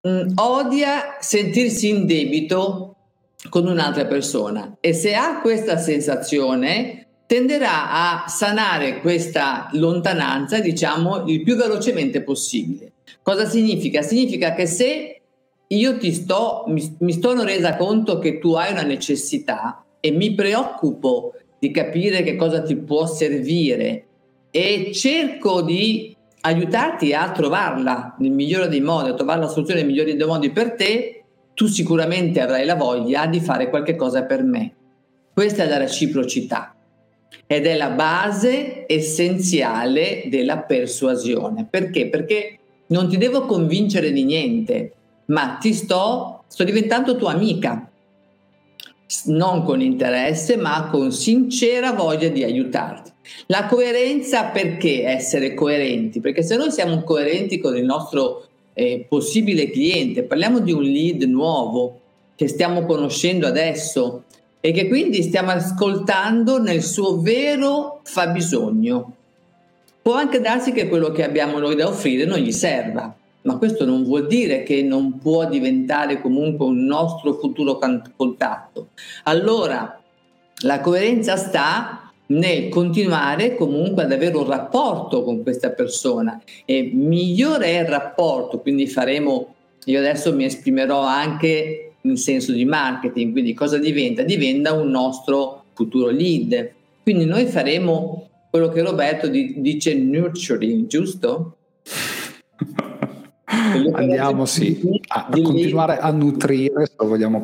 mh, 0.00 0.08
mm, 0.08 0.28
odia 0.36 1.16
sentirsi 1.18 1.88
in 1.88 2.06
debito 2.06 2.94
con 3.48 3.66
un'altra 3.66 4.06
persona 4.06 4.76
e 4.78 4.92
se 4.92 5.16
ha 5.16 5.40
questa 5.40 5.76
sensazione 5.76 7.06
tenderà 7.26 7.90
a 7.90 8.28
sanare 8.28 9.00
questa 9.00 9.70
lontananza, 9.72 10.60
diciamo, 10.60 11.24
il 11.26 11.42
più 11.42 11.56
velocemente 11.56 12.22
possibile. 12.22 12.92
Cosa 13.22 13.46
significa? 13.46 14.02
Significa 14.02 14.54
che 14.54 14.66
se 14.66 15.20
io 15.66 15.98
ti 15.98 16.12
sto, 16.12 16.62
mi, 16.68 16.96
mi 17.00 17.20
sono 17.20 17.42
resa 17.42 17.74
conto 17.74 18.20
che 18.20 18.38
tu 18.38 18.54
hai 18.54 18.70
una 18.70 18.82
necessità, 18.82 19.84
e 19.98 20.12
mi 20.12 20.32
preoccupo 20.32 21.32
di 21.58 21.72
capire 21.72 22.22
che 22.22 22.36
cosa 22.36 22.62
ti 22.62 22.76
può 22.76 23.04
servire 23.06 24.06
e 24.56 24.92
cerco 24.92 25.62
di 25.62 26.16
aiutarti 26.42 27.12
a 27.12 27.32
trovarla 27.32 28.14
nel 28.20 28.30
migliore 28.30 28.68
dei 28.68 28.80
modi, 28.80 29.08
a 29.08 29.14
trovare 29.14 29.40
la 29.40 29.48
soluzione 29.48 29.80
nel 29.80 29.90
migliore 29.90 30.14
dei 30.14 30.26
modi 30.28 30.50
per 30.50 30.74
te, 30.74 31.24
tu 31.54 31.66
sicuramente 31.66 32.40
avrai 32.40 32.64
la 32.64 32.76
voglia 32.76 33.26
di 33.26 33.40
fare 33.40 33.68
qualche 33.68 33.96
cosa 33.96 34.22
per 34.22 34.44
me. 34.44 34.72
Questa 35.32 35.64
è 35.64 35.68
la 35.68 35.78
reciprocità 35.78 36.72
ed 37.48 37.66
è 37.66 37.74
la 37.74 37.90
base 37.90 38.84
essenziale 38.86 40.28
della 40.28 40.58
persuasione. 40.58 41.66
Perché? 41.68 42.08
Perché 42.08 42.58
non 42.86 43.08
ti 43.08 43.16
devo 43.16 43.46
convincere 43.46 44.12
di 44.12 44.22
niente, 44.22 44.92
ma 45.26 45.58
ti 45.60 45.72
sto, 45.72 46.44
sto 46.46 46.62
diventando 46.62 47.16
tua 47.16 47.32
amica 47.32 47.90
non 49.26 49.62
con 49.64 49.80
interesse, 49.80 50.56
ma 50.56 50.88
con 50.90 51.12
sincera 51.12 51.92
voglia 51.92 52.28
di 52.28 52.42
aiutarti. 52.42 53.12
La 53.46 53.66
coerenza 53.66 54.44
perché 54.44 55.06
essere 55.06 55.54
coerenti? 55.54 56.20
Perché 56.20 56.42
se 56.42 56.56
noi 56.56 56.70
siamo 56.70 57.02
coerenti 57.02 57.58
con 57.58 57.76
il 57.76 57.84
nostro 57.84 58.46
eh, 58.74 59.06
possibile 59.08 59.70
cliente, 59.70 60.24
parliamo 60.24 60.60
di 60.60 60.72
un 60.72 60.82
lead 60.82 61.22
nuovo 61.22 62.00
che 62.34 62.48
stiamo 62.48 62.84
conoscendo 62.84 63.46
adesso 63.46 64.24
e 64.60 64.72
che 64.72 64.88
quindi 64.88 65.22
stiamo 65.22 65.50
ascoltando 65.50 66.60
nel 66.60 66.82
suo 66.82 67.20
vero 67.20 68.00
fabbisogno. 68.02 69.16
Può 70.02 70.14
anche 70.14 70.40
darsi 70.40 70.72
che 70.72 70.88
quello 70.88 71.10
che 71.10 71.24
abbiamo 71.24 71.58
noi 71.58 71.76
da 71.76 71.88
offrire 71.88 72.24
non 72.24 72.38
gli 72.38 72.52
serva, 72.52 73.14
ma 73.44 73.56
questo 73.58 73.84
non 73.84 74.04
vuol 74.04 74.26
dire 74.26 74.62
che 74.62 74.82
non 74.82 75.18
può 75.18 75.48
diventare 75.48 76.20
comunque 76.20 76.66
un 76.66 76.84
nostro 76.84 77.34
futuro 77.34 77.78
contatto. 78.16 78.88
Allora, 79.24 80.00
la 80.62 80.80
coerenza 80.80 81.36
sta 81.36 82.12
nel 82.26 82.68
continuare 82.70 83.54
comunque 83.54 84.04
ad 84.04 84.12
avere 84.12 84.36
un 84.36 84.46
rapporto 84.46 85.22
con 85.22 85.42
questa 85.42 85.70
persona 85.70 86.40
e 86.64 86.90
migliore 86.94 87.66
è 87.66 87.80
il 87.80 87.86
rapporto, 87.86 88.60
quindi 88.60 88.86
faremo, 88.86 89.54
io 89.84 89.98
adesso 89.98 90.34
mi 90.34 90.44
esprimerò 90.44 91.00
anche 91.00 91.92
in 92.00 92.16
senso 92.16 92.52
di 92.52 92.64
marketing, 92.64 93.32
quindi 93.32 93.52
cosa 93.52 93.78
diventa? 93.78 94.22
Diventa 94.22 94.72
un 94.72 94.88
nostro 94.90 95.64
futuro 95.74 96.08
lead. 96.08 96.70
Quindi 97.02 97.24
noi 97.24 97.46
faremo 97.46 98.28
quello 98.50 98.68
che 98.68 98.82
Roberto 98.82 99.28
dice 99.28 99.94
nurturing, 99.94 100.86
giusto? 100.86 101.56
Andiamo 103.92 104.44
sì, 104.46 105.00
a, 105.08 105.28
a 105.30 105.40
continuare 105.42 105.98
a 105.98 106.10
nutrire, 106.10 106.86
se 106.86 106.94
vogliamo 106.98 107.40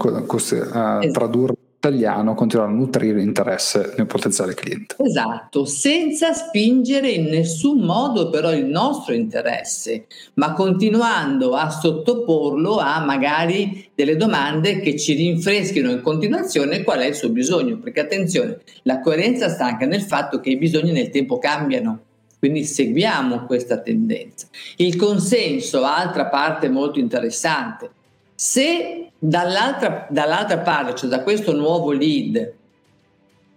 tradurre 1.13 1.55
italiano 1.81 2.35
continuare 2.35 2.71
a 2.71 2.75
nutrire 2.75 3.19
l'interesse 3.19 3.95
del 3.97 4.05
potenziale 4.05 4.53
cliente. 4.53 4.97
Esatto, 4.99 5.65
senza 5.65 6.35
spingere 6.35 7.09
in 7.09 7.25
nessun 7.25 7.79
modo 7.79 8.29
però 8.29 8.53
il 8.53 8.67
nostro 8.67 9.15
interesse, 9.15 10.07
ma 10.35 10.53
continuando 10.53 11.55
a 11.55 11.71
sottoporlo 11.71 12.77
a 12.77 13.03
magari 13.03 13.91
delle 13.95 14.17
domande 14.17 14.81
che 14.81 14.99
ci 14.99 15.15
rinfreschino 15.15 15.91
in 15.91 16.03
continuazione 16.03 16.83
qual 16.83 16.99
è 16.99 17.07
il 17.07 17.15
suo 17.15 17.31
bisogno, 17.31 17.79
perché 17.79 18.01
attenzione, 18.01 18.61
la 18.83 19.01
coerenza 19.01 19.49
sta 19.49 19.65
anche 19.65 19.87
nel 19.87 20.03
fatto 20.03 20.39
che 20.39 20.51
i 20.51 20.59
bisogni 20.59 20.93
nel 20.93 21.09
tempo 21.09 21.39
cambiano. 21.39 22.01
Quindi 22.41 22.65
seguiamo 22.65 23.45
questa 23.45 23.81
tendenza. 23.81 24.49
Il 24.77 24.97
consenso, 24.97 25.85
altra 25.85 26.25
parte 26.25 26.71
molto 26.71 26.99
interessante. 26.99 27.91
Se 28.35 29.11
dall'altra, 29.19 30.07
dall'altra 30.09 30.59
parte, 30.61 30.95
cioè 30.95 31.11
da 31.11 31.23
questo 31.23 31.55
nuovo 31.55 31.93
lead, 31.93 32.55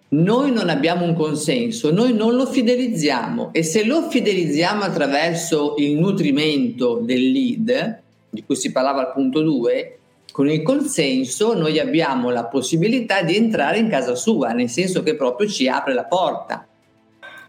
noi 0.10 0.52
non 0.52 0.68
abbiamo 0.68 1.06
un 1.06 1.16
consenso, 1.16 1.94
noi 1.94 2.14
non 2.14 2.36
lo 2.36 2.46
fidelizziamo 2.46 3.52
e 3.54 3.64
se 3.64 3.86
lo 3.86 4.10
fidelizziamo 4.10 4.84
attraverso 4.84 5.76
il 5.78 5.98
nutrimento 5.98 7.00
del 7.02 7.32
lead, 7.32 8.02
di 8.30 8.44
cui 8.44 8.58
si 8.58 8.74
parlava 8.74 9.00
al 9.00 9.14
punto 9.14 9.42
2, 9.42 9.98
con 10.34 10.50
il 10.50 10.62
consenso 10.62 11.54
noi 11.54 11.80
abbiamo 11.80 12.32
la 12.32 12.44
possibilità 12.44 13.22
di 13.22 13.38
entrare 13.38 13.78
in 13.78 13.88
casa 13.88 14.14
sua, 14.14 14.52
nel 14.52 14.70
senso 14.70 15.04
che 15.04 15.16
proprio 15.16 15.48
ci 15.48 15.70
apre 15.70 15.94
la 15.94 16.04
porta, 16.04 16.68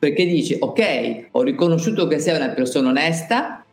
perché 0.04 0.26
dice 0.26 0.58
ok, 0.60 1.28
ho 1.30 1.40
riconosciuto 1.40 2.06
che 2.06 2.18
sei 2.18 2.36
una 2.36 2.50
persona 2.50 2.90
onesta, 2.90 3.64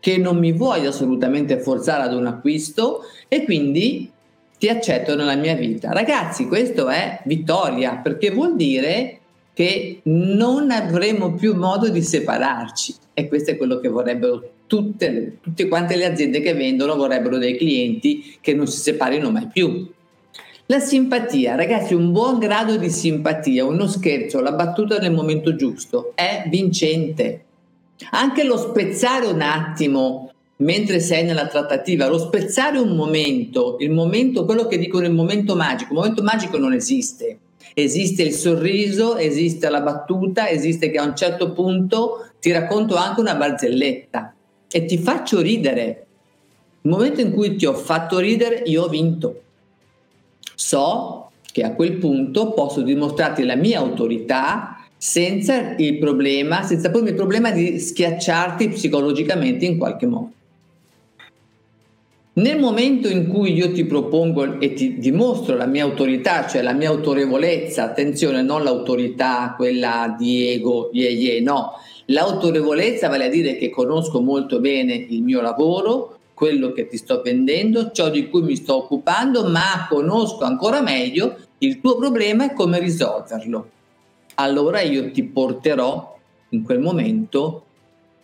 che 0.00 0.16
non 0.18 0.36
mi 0.38 0.50
vuoi 0.50 0.84
assolutamente 0.86 1.60
forzare 1.60 2.02
ad 2.02 2.14
un 2.14 2.26
acquisto 2.26 3.02
e 3.28 3.44
quindi 3.44 4.10
ti 4.58 4.68
accetto 4.68 5.14
nella 5.14 5.36
mia 5.36 5.54
vita. 5.54 5.92
Ragazzi, 5.92 6.48
questo 6.48 6.88
è 6.88 7.20
vittoria 7.26 7.98
perché 7.98 8.32
vuol 8.32 8.56
dire 8.56 9.20
che 9.54 10.00
non 10.04 10.72
avremo 10.72 11.34
più 11.34 11.54
modo 11.54 11.88
di 11.88 12.02
separarci 12.02 12.96
e 13.14 13.28
questo 13.28 13.52
è 13.52 13.56
quello 13.56 13.78
che 13.78 13.86
vorrebbero 13.86 14.42
tutte, 14.66 15.38
tutte 15.40 15.68
quante 15.68 15.94
le 15.94 16.06
aziende 16.06 16.40
che 16.40 16.54
vendono, 16.54 16.96
vorrebbero 16.96 17.38
dei 17.38 17.56
clienti 17.56 18.36
che 18.40 18.52
non 18.52 18.66
si 18.66 18.80
separino 18.80 19.30
mai 19.30 19.46
più. 19.46 19.88
La 20.72 20.80
simpatia, 20.80 21.54
ragazzi, 21.54 21.92
un 21.92 22.12
buon 22.12 22.38
grado 22.38 22.78
di 22.78 22.88
simpatia, 22.88 23.62
uno 23.62 23.86
scherzo, 23.86 24.40
la 24.40 24.52
battuta 24.52 24.96
nel 24.96 25.12
momento 25.12 25.54
giusto 25.54 26.12
è 26.14 26.44
vincente. 26.48 27.44
Anche 28.12 28.42
lo 28.42 28.56
spezzare 28.56 29.26
un 29.26 29.42
attimo 29.42 30.32
mentre 30.56 31.00
sei 31.00 31.24
nella 31.24 31.46
trattativa, 31.46 32.08
lo 32.08 32.16
spezzare 32.16 32.78
un 32.78 32.96
momento, 32.96 33.76
il 33.80 33.90
momento, 33.90 34.46
quello 34.46 34.66
che 34.66 34.78
dicono 34.78 35.04
il 35.04 35.12
momento 35.12 35.56
magico, 35.56 35.92
il 35.92 35.98
momento 35.98 36.22
magico 36.22 36.56
non 36.56 36.72
esiste. 36.72 37.38
Esiste 37.74 38.22
il 38.22 38.32
sorriso, 38.32 39.18
esiste 39.18 39.68
la 39.68 39.82
battuta, 39.82 40.48
esiste 40.48 40.90
che 40.90 40.96
a 40.96 41.04
un 41.04 41.14
certo 41.14 41.52
punto 41.52 42.30
ti 42.40 42.50
racconto 42.50 42.96
anche 42.96 43.20
una 43.20 43.34
barzelletta 43.34 44.34
e 44.70 44.86
ti 44.86 44.96
faccio 44.96 45.42
ridere. 45.42 46.06
Il 46.80 46.90
momento 46.90 47.20
in 47.20 47.30
cui 47.30 47.56
ti 47.56 47.66
ho 47.66 47.74
fatto 47.74 48.18
ridere, 48.18 48.62
io 48.64 48.84
ho 48.84 48.88
vinto. 48.88 49.36
So 50.54 51.30
che 51.52 51.62
a 51.62 51.74
quel 51.74 51.98
punto 51.98 52.52
posso 52.52 52.80
dimostrarti 52.80 53.44
la 53.44 53.56
mia 53.56 53.78
autorità 53.78 54.78
senza 54.96 55.74
il 55.76 55.98
problema, 55.98 56.62
senza 56.62 56.90
poi 56.90 57.06
il 57.08 57.14
problema 57.14 57.50
di 57.50 57.78
schiacciarti 57.78 58.68
psicologicamente 58.68 59.64
in 59.64 59.76
qualche 59.76 60.06
modo. 60.06 60.30
Nel 62.34 62.58
momento 62.58 63.08
in 63.08 63.26
cui 63.26 63.52
io 63.52 63.72
ti 63.72 63.84
propongo 63.84 64.58
e 64.58 64.72
ti 64.72 64.98
dimostro 64.98 65.54
la 65.54 65.66
mia 65.66 65.84
autorità, 65.84 66.46
cioè 66.46 66.62
la 66.62 66.72
mia 66.72 66.88
autorevolezza, 66.88 67.82
attenzione, 67.82 68.40
non 68.40 68.62
l'autorità, 68.62 69.52
quella 69.54 70.14
di 70.18 70.48
ego, 70.48 70.88
ye, 70.92 71.10
ye, 71.10 71.40
no, 71.40 71.72
l'autorevolezza 72.06 73.08
vale 73.08 73.26
a 73.26 73.28
dire 73.28 73.56
che 73.56 73.68
conosco 73.68 74.22
molto 74.22 74.60
bene 74.60 74.94
il 74.94 75.20
mio 75.22 75.42
lavoro, 75.42 76.20
quello 76.42 76.72
che 76.72 76.88
ti 76.88 76.96
sto 76.96 77.22
vendendo, 77.22 77.92
ciò 77.92 78.10
di 78.10 78.28
cui 78.28 78.42
mi 78.42 78.56
sto 78.56 78.76
occupando, 78.76 79.48
ma 79.48 79.86
conosco 79.88 80.44
ancora 80.44 80.80
meglio 80.80 81.36
il 81.58 81.80
tuo 81.80 81.96
problema 81.96 82.50
e 82.50 82.54
come 82.54 82.80
risolverlo 82.80 83.68
allora 84.36 84.80
io 84.80 85.10
ti 85.10 85.24
porterò 85.24 86.18
in 86.50 86.62
quel 86.62 86.80
momento, 86.80 87.64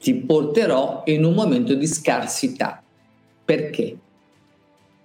ti 0.01 0.15
porterò 0.15 1.03
in 1.07 1.25
un 1.25 1.35
momento 1.35 1.75
di 1.75 1.87
scarsità. 1.87 2.83
Perché? 3.45 3.97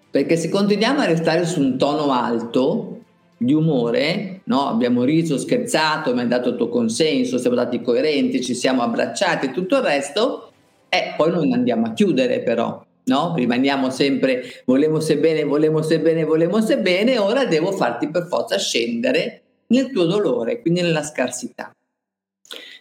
Perché 0.09 0.35
se 0.35 0.49
continuiamo 0.49 0.99
a 0.99 1.05
restare 1.05 1.45
su 1.45 1.59
un 1.61 1.77
tono 1.77 2.11
alto 2.11 2.89
di 3.37 3.53
umore, 3.53 4.41
no? 4.45 4.67
abbiamo 4.67 5.03
riso, 5.03 5.37
scherzato, 5.37 6.13
mi 6.13 6.21
hai 6.21 6.27
dato 6.27 6.49
il 6.49 6.55
tuo 6.55 6.69
consenso, 6.69 7.37
siamo 7.37 7.55
stati 7.55 7.81
coerenti, 7.81 8.43
ci 8.43 8.53
siamo 8.53 8.83
abbracciati 8.83 9.47
e 9.47 9.51
tutto 9.51 9.77
il 9.77 9.83
resto, 9.83 10.51
e 10.89 11.13
poi 11.17 11.31
non 11.31 11.51
andiamo 11.51 11.87
a 11.87 11.93
chiudere 11.93 12.41
però. 12.41 12.85
No? 13.05 13.33
Rimaniamo 13.35 13.89
sempre 13.89 14.63
volemo 14.65 14.99
se 14.99 15.17
bene, 15.17 15.43
volemo 15.43 15.81
se 15.81 15.99
bene, 15.99 16.23
volemo 16.23 16.61
se 16.61 16.79
bene, 16.79 17.17
ora 17.17 17.45
devo 17.45 17.71
farti 17.71 18.09
per 18.09 18.27
forza 18.27 18.57
scendere 18.57 19.41
nel 19.67 19.91
tuo 19.91 20.05
dolore, 20.05 20.61
quindi 20.61 20.81
nella 20.81 21.03
scarsità. 21.03 21.75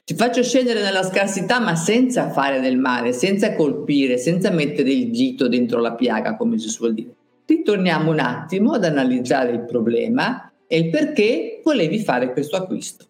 Ti 0.04 0.14
faccio 0.14 0.42
scendere 0.42 0.82
nella 0.82 1.04
scarsità 1.04 1.60
ma 1.60 1.76
senza 1.76 2.30
fare 2.30 2.60
del 2.60 2.76
male, 2.76 3.12
senza 3.12 3.54
colpire, 3.54 4.18
senza 4.18 4.50
mettere 4.50 4.90
il 4.90 5.10
dito 5.10 5.48
dentro 5.48 5.80
la 5.80 5.94
piaga, 5.94 6.36
come 6.36 6.58
si 6.58 6.68
suol 6.68 6.94
dire. 6.94 7.14
Ritorniamo 7.46 8.10
un 8.10 8.18
attimo 8.18 8.72
ad 8.72 8.84
analizzare 8.84 9.52
il 9.52 9.64
problema 9.64 10.50
e 10.66 10.78
il 10.78 10.90
perché 10.90 11.60
volevi 11.62 11.98
fare 12.00 12.32
questo 12.32 12.56
acquisto. 12.56 13.06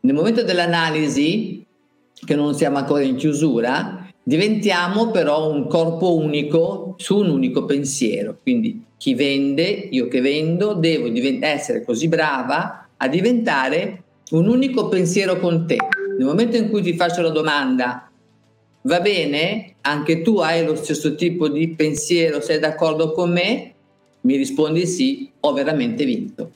Nel 0.00 0.14
momento 0.14 0.42
dell'analisi, 0.42 1.64
che 2.24 2.34
non 2.34 2.54
siamo 2.54 2.78
ancora 2.78 3.02
in 3.02 3.16
chiusura, 3.16 4.01
diventiamo 4.22 5.10
però 5.10 5.50
un 5.50 5.66
corpo 5.66 6.14
unico 6.14 6.94
su 6.98 7.18
un 7.18 7.30
unico 7.30 7.64
pensiero. 7.64 8.38
Quindi 8.40 8.84
chi 8.96 9.14
vende, 9.14 9.64
io 9.64 10.08
che 10.08 10.20
vendo, 10.20 10.74
devo 10.74 11.08
divent- 11.08 11.44
essere 11.44 11.84
così 11.84 12.08
brava 12.08 12.88
a 12.96 13.08
diventare 13.08 14.02
un 14.30 14.48
unico 14.48 14.88
pensiero 14.88 15.38
con 15.38 15.66
te. 15.66 15.76
Nel 16.16 16.26
momento 16.26 16.56
in 16.56 16.70
cui 16.70 16.82
ti 16.82 16.94
faccio 16.94 17.20
la 17.20 17.30
domanda, 17.30 18.10
va 18.82 19.00
bene, 19.00 19.74
anche 19.80 20.22
tu 20.22 20.38
hai 20.38 20.64
lo 20.64 20.76
stesso 20.76 21.14
tipo 21.14 21.48
di 21.48 21.68
pensiero, 21.68 22.40
sei 22.40 22.58
d'accordo 22.58 23.12
con 23.12 23.32
me? 23.32 23.74
Mi 24.20 24.36
rispondi 24.36 24.86
sì, 24.86 25.30
ho 25.40 25.52
veramente 25.52 26.04
vinto. 26.04 26.52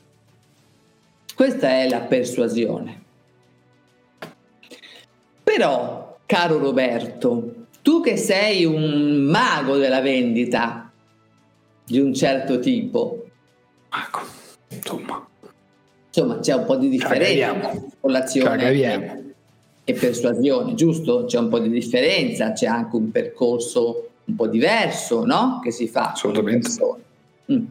Questa 1.34 1.68
è 1.68 1.88
la 1.88 2.00
persuasione. 2.00 3.02
Però, 5.42 6.05
caro 6.26 6.58
Roberto, 6.58 7.66
tu 7.82 8.00
che 8.00 8.16
sei 8.16 8.64
un 8.64 9.26
mago 9.30 9.76
della 9.76 10.00
vendita, 10.00 10.90
di 11.84 12.00
un 12.00 12.12
certo 12.12 12.58
tipo. 12.58 13.26
Ecco, 13.88 14.20
insomma. 14.68 15.26
Insomma, 16.08 16.40
c'è 16.40 16.54
un 16.54 16.64
po' 16.64 16.76
di 16.76 16.88
differenza 16.88 17.80
con 18.00 18.10
l'azione 18.10 19.34
e 19.84 19.92
persuasione, 19.92 20.74
giusto? 20.74 21.26
C'è 21.26 21.38
un 21.38 21.48
po' 21.48 21.60
di 21.60 21.68
differenza, 21.68 22.52
c'è 22.52 22.66
anche 22.66 22.96
un 22.96 23.10
percorso 23.10 24.08
un 24.24 24.34
po' 24.34 24.48
diverso, 24.48 25.24
no? 25.24 25.60
Che 25.62 25.70
si 25.70 25.86
fa. 25.86 26.12
Assolutamente. 26.12 26.68
Mm. 27.52 27.64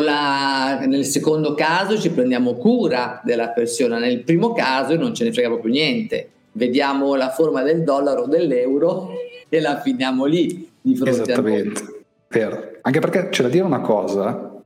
La, 0.00 0.84
nel 0.86 1.04
secondo 1.04 1.54
caso 1.54 1.96
ci 2.00 2.10
prendiamo 2.10 2.54
cura 2.54 3.20
della 3.22 3.50
persona, 3.50 3.98
nel 3.98 4.24
primo 4.24 4.52
caso 4.52 4.96
non 4.96 5.14
ce 5.14 5.22
ne 5.22 5.32
frega 5.32 5.46
proprio 5.46 5.70
niente. 5.70 6.30
Vediamo 6.56 7.14
la 7.16 7.30
forma 7.30 7.62
del 7.62 7.82
dollaro 7.82 8.22
o 8.22 8.26
dell'euro 8.26 9.10
e 9.48 9.60
la 9.60 9.80
finiamo 9.80 10.24
lì 10.24 10.70
di 10.80 10.94
fronte 10.94 11.22
Esattamente. 11.22 11.80
a 11.80 11.84
noi. 11.84 12.04
Vero. 12.28 12.70
Anche 12.82 13.00
perché 13.00 13.28
c'è 13.28 13.42
da 13.42 13.48
dire 13.48 13.64
una 13.64 13.80
cosa 13.80 14.62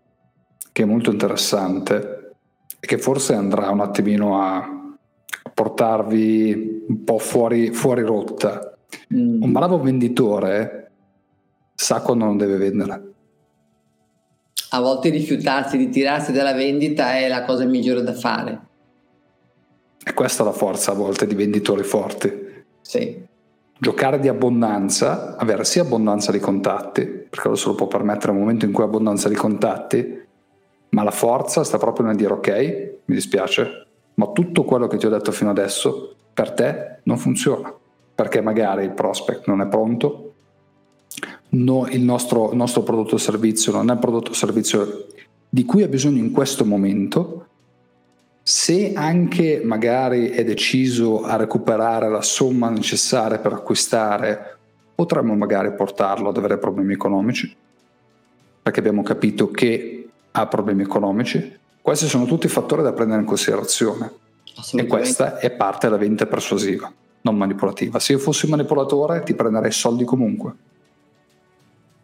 che 0.73 0.83
è 0.83 0.87
molto 0.87 1.11
interessante 1.11 2.35
e 2.79 2.87
che 2.87 2.99
forse 2.99 3.35
andrà 3.35 3.71
un 3.71 3.81
attimino 3.81 4.41
a 4.41 4.97
portarvi 5.53 6.85
un 6.89 7.05
po' 7.05 7.19
fuori, 7.19 7.73
fuori 7.73 8.03
rotta. 8.03 8.77
Mm. 9.15 9.43
Un 9.43 9.53
bravo 9.53 9.81
venditore 9.81 10.91
sa 11.75 12.01
quando 12.03 12.25
non 12.25 12.37
deve 12.37 12.57
vendere. 12.57 13.03
A 14.71 14.81
volte 14.81 15.09
rifiutarsi 15.09 15.79
di 15.79 15.89
tirarsi 15.89 16.33
dalla 16.33 16.53
vendita 16.53 17.17
è 17.17 17.29
la 17.29 17.45
cosa 17.45 17.65
migliore 17.65 18.03
da 18.03 18.13
fare. 18.13 18.67
E 20.09 20.15
questa 20.15 20.43
è 20.43 20.47
la 20.47 20.53
forza 20.53 20.93
a 20.93 20.95
volte 20.95 21.27
di 21.27 21.35
venditori 21.35 21.83
forti. 21.83 22.47
Sì 22.81 23.27
giocare 23.79 24.19
di 24.19 24.29
abbondanza, 24.29 25.37
avere 25.37 25.65
sia 25.65 25.83
abbondanza 25.83 26.33
di 26.33 26.41
contatti, 26.41 27.05
perché 27.05 27.49
lo 27.49 27.55
se 27.55 27.69
lo 27.69 27.75
può 27.75 27.87
permettere 27.87 28.33
nel 28.33 28.41
momento 28.41 28.65
in 28.65 28.73
cui 28.73 28.83
abbondanza 28.83 29.29
di 29.29 29.37
contatti, 29.37 30.27
ma 30.91 31.03
la 31.05 31.11
forza 31.13 31.63
sta 31.63 31.79
proprio 31.79 32.07
nel 32.07 32.17
dire 32.17 32.33
ok, 32.33 32.95
mi 33.05 33.15
dispiace, 33.15 33.87
ma 34.15 34.27
tutto 34.33 34.65
quello 34.65 34.89
che 34.89 34.97
ti 34.97 35.07
ho 35.07 35.11
detto 35.11 35.31
fino 35.31 35.51
adesso 35.51 36.15
per 36.35 36.53
te 36.53 36.99
non 37.05 37.19
funziona, 37.19 37.73
perché 38.15 38.41
magari 38.41 38.85
il 38.85 38.93
prospect 38.93 39.47
non 39.47 39.61
è 39.61 39.69
pronto, 39.69 40.33
no, 41.51 41.87
il, 41.89 42.03
nostro, 42.03 42.51
il 42.51 42.57
nostro 42.57 42.83
prodotto 42.83 43.15
o 43.15 43.19
servizio 43.19 43.71
non 43.71 43.91
è 43.91 43.97
prodotto 43.97 44.33
o 44.33 44.35
servizio 44.35 45.07
di 45.49 45.65
cui 45.65 45.85
ha 45.85 45.89
bisogno 45.89 46.19
in 46.19 46.33
questo 46.33 46.65
momento, 46.65 47.47
se 48.49 48.95
anche 48.95 49.61
magari 49.63 50.31
è 50.31 50.43
deciso 50.43 51.23
a 51.23 51.37
recuperare 51.37 52.09
la 52.09 52.23
somma 52.23 52.71
necessaria 52.71 53.39
per 53.39 53.53
acquistare, 53.53 54.57
potremmo 54.95 55.35
magari 55.35 55.71
portarlo 55.75 56.31
ad 56.31 56.37
avere 56.39 56.57
problemi 56.57 56.95
economici, 56.95 57.55
perché 58.63 58.81
abbiamo 58.81 59.03
capito 59.03 59.51
che 59.51 60.09
ha 60.31 60.47
problemi 60.47 60.81
economici. 60.81 61.59
Questi 61.83 62.07
sono 62.07 62.25
tutti 62.25 62.49
fattori 62.49 62.83
da 62.83 62.95
prendere 62.95 63.21
in 63.21 63.27
considerazione 63.27 64.13
e 64.73 64.87
questa 64.87 65.37
è 65.37 65.51
parte 65.51 65.87
della 65.87 65.99
vendita 65.99 66.25
persuasiva, 66.25 66.91
non 67.21 67.37
manipolativa. 67.37 67.99
Se 67.99 68.13
io 68.13 68.19
fossi 68.19 68.47
un 68.47 68.53
manipolatore 68.53 69.25
ti 69.25 69.35
prenderei 69.35 69.73
soldi 69.73 70.05
comunque. 70.05 70.53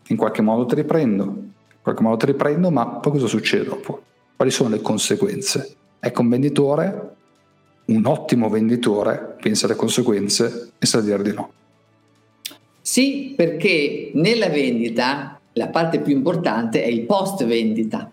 In 0.08 0.16
qualche 0.18 0.42
modo 0.42 0.66
te 0.66 0.74
li 0.74 0.84
prendo, 0.84 1.22
in 1.24 1.80
qualche 1.80 2.02
modo 2.02 2.18
te 2.18 2.26
li 2.26 2.34
prendo, 2.34 2.70
ma 2.70 2.86
poi 2.86 3.12
cosa 3.12 3.28
succede 3.28 3.64
dopo? 3.64 4.02
Quali 4.36 4.50
sono 4.50 4.68
le 4.68 4.82
conseguenze? 4.82 5.76
Ecco, 6.06 6.20
un 6.20 6.28
venditore, 6.28 7.14
un 7.86 8.04
ottimo 8.04 8.50
venditore, 8.50 9.36
pensa 9.40 9.64
alle 9.64 9.74
conseguenze 9.74 10.72
e 10.78 10.84
sa 10.84 11.00
dire 11.00 11.22
di 11.22 11.32
no. 11.32 11.52
Sì, 12.82 13.32
perché 13.34 14.10
nella 14.12 14.50
vendita 14.50 15.40
la 15.54 15.68
parte 15.68 16.00
più 16.00 16.14
importante 16.14 16.82
è 16.82 16.88
il 16.88 17.06
post 17.06 17.46
vendita. 17.46 18.12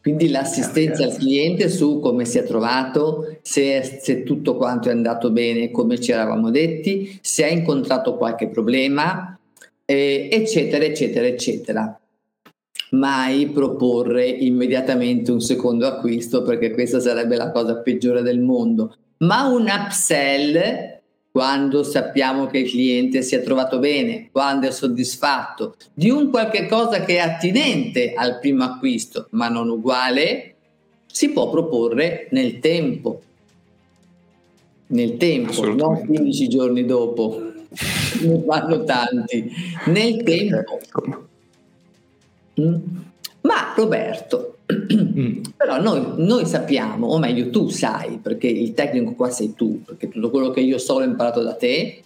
Quindi 0.00 0.28
l'assistenza 0.28 1.02
al 1.02 1.16
cliente 1.16 1.68
su 1.68 1.98
come 1.98 2.26
si 2.26 2.38
è 2.38 2.44
trovato, 2.44 3.38
se, 3.42 3.82
se, 3.82 4.22
tutto 4.22 4.54
quanto 4.54 4.88
è 4.88 4.92
andato 4.92 5.32
bene 5.32 5.72
come 5.72 5.98
ci 5.98 6.12
eravamo 6.12 6.50
detti, 6.50 7.18
se 7.20 7.44
ha 7.44 7.48
incontrato 7.48 8.16
qualche 8.16 8.46
problema, 8.46 9.36
eh, 9.84 10.28
eccetera, 10.30 10.84
eccetera, 10.84 11.26
eccetera. 11.26 11.98
Mai 12.94 13.48
proporre 13.48 14.26
immediatamente 14.26 15.32
un 15.32 15.40
secondo 15.40 15.86
acquisto 15.86 16.42
perché 16.42 16.70
questa 16.72 17.00
sarebbe 17.00 17.36
la 17.36 17.50
cosa 17.50 17.76
peggiore 17.76 18.22
del 18.22 18.40
mondo, 18.40 18.96
ma 19.18 19.46
un 19.46 19.66
upsell 19.68 21.02
quando 21.34 21.82
sappiamo 21.82 22.46
che 22.46 22.58
il 22.58 22.70
cliente 22.70 23.22
si 23.22 23.34
è 23.34 23.42
trovato 23.42 23.80
bene, 23.80 24.28
quando 24.30 24.68
è 24.68 24.70
soddisfatto 24.70 25.74
di 25.92 26.08
un 26.08 26.30
qualche 26.30 26.68
cosa 26.68 27.04
che 27.04 27.16
è 27.16 27.18
attinente 27.18 28.12
al 28.14 28.38
primo 28.38 28.62
acquisto, 28.62 29.26
ma 29.30 29.48
non 29.48 29.68
uguale, 29.68 30.54
si 31.06 31.30
può 31.30 31.50
proporre 31.50 32.28
nel 32.30 32.60
tempo. 32.60 33.20
Nel 34.86 35.16
tempo, 35.16 35.74
non 35.74 36.06
15 36.06 36.48
giorni 36.48 36.84
dopo, 36.84 37.42
ne 38.20 38.42
fanno 38.46 38.84
tanti. 38.84 39.50
Nel 39.86 40.22
tempo. 40.22 40.78
Mm? 42.60 42.74
Ma 43.42 43.74
Roberto, 43.76 44.58
mm. 44.72 45.42
però 45.56 45.80
noi, 45.80 46.02
noi, 46.16 46.46
sappiamo, 46.46 47.08
o 47.08 47.18
meglio 47.18 47.50
tu 47.50 47.68
sai, 47.68 48.18
perché 48.18 48.46
il 48.46 48.72
tecnico 48.72 49.12
qua 49.12 49.30
sei 49.30 49.54
tu, 49.54 49.82
perché 49.84 50.08
tutto 50.08 50.30
quello 50.30 50.50
che 50.50 50.60
io 50.60 50.78
so 50.78 50.98
l'ho 50.98 51.04
imparato 51.04 51.42
da 51.42 51.54
te, 51.54 52.02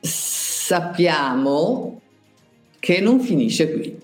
sappiamo 0.00 2.00
che 2.78 3.00
non 3.00 3.20
finisce 3.20 3.72
qui. 3.72 4.00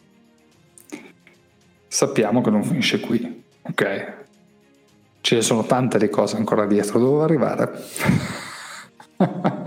Sappiamo 1.87 2.41
che 2.41 2.51
non 2.51 2.65
finisce 2.65 3.01
qui, 3.01 3.43
ok? 3.63 4.17
Ce 5.21 5.35
ne 5.35 5.43
sono 5.43 5.65
tante 5.65 5.99
le 5.99 6.09
cose 6.09 6.37
ancora 6.37 6.67
dietro, 6.67 6.99
dove 6.99 7.23
arrivare? 7.23 7.71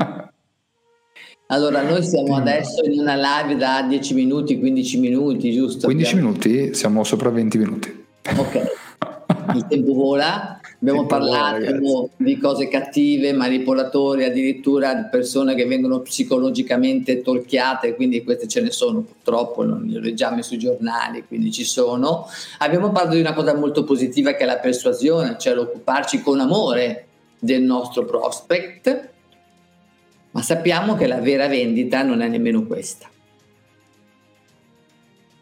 Allora, 1.51 1.81
noi 1.81 2.01
siamo 2.01 2.37
adesso 2.37 2.81
in 2.85 3.01
una 3.01 3.15
live 3.15 3.57
da 3.57 3.81
10 3.85 4.13
minuti, 4.13 4.57
15 4.57 4.99
minuti, 4.99 5.51
giusto? 5.51 5.87
15 5.87 6.13
Abbiamo... 6.13 6.29
minuti, 6.29 6.73
siamo 6.73 7.03
sopra 7.03 7.29
20 7.29 7.57
minuti. 7.57 8.05
Ok, 8.37 8.55
il 9.55 9.65
tempo 9.67 9.93
vola, 9.93 10.61
abbiamo 10.79 11.05
parlato 11.07 11.77
vola, 11.77 12.07
di 12.15 12.37
cose 12.37 12.69
cattive, 12.69 13.33
manipolatori, 13.33 14.23
addirittura 14.23 14.93
di 14.93 15.07
persone 15.11 15.53
che 15.53 15.65
vengono 15.65 15.99
psicologicamente 15.99 17.21
torchiate, 17.21 17.95
quindi 17.95 18.23
queste 18.23 18.47
ce 18.47 18.61
ne 18.61 18.71
sono 18.71 19.01
purtroppo, 19.01 19.65
non 19.65 19.83
le 19.85 19.99
leggiamo 19.99 20.41
sui 20.41 20.57
giornali, 20.57 21.25
quindi 21.27 21.51
ci 21.51 21.65
sono. 21.65 22.27
Abbiamo 22.59 22.93
parlato 22.93 23.15
di 23.15 23.21
una 23.21 23.33
cosa 23.33 23.53
molto 23.53 23.83
positiva 23.83 24.31
che 24.35 24.43
è 24.43 24.45
la 24.45 24.59
persuasione, 24.59 25.35
cioè 25.37 25.53
l'occuparci 25.53 26.21
con 26.21 26.39
amore 26.39 27.07
del 27.37 27.61
nostro 27.61 28.05
prospect 28.05 29.09
ma 30.31 30.41
sappiamo 30.41 30.95
che 30.95 31.07
la 31.07 31.19
vera 31.19 31.47
vendita 31.47 32.03
non 32.03 32.21
è 32.21 32.27
nemmeno 32.27 32.65
questa. 32.65 33.09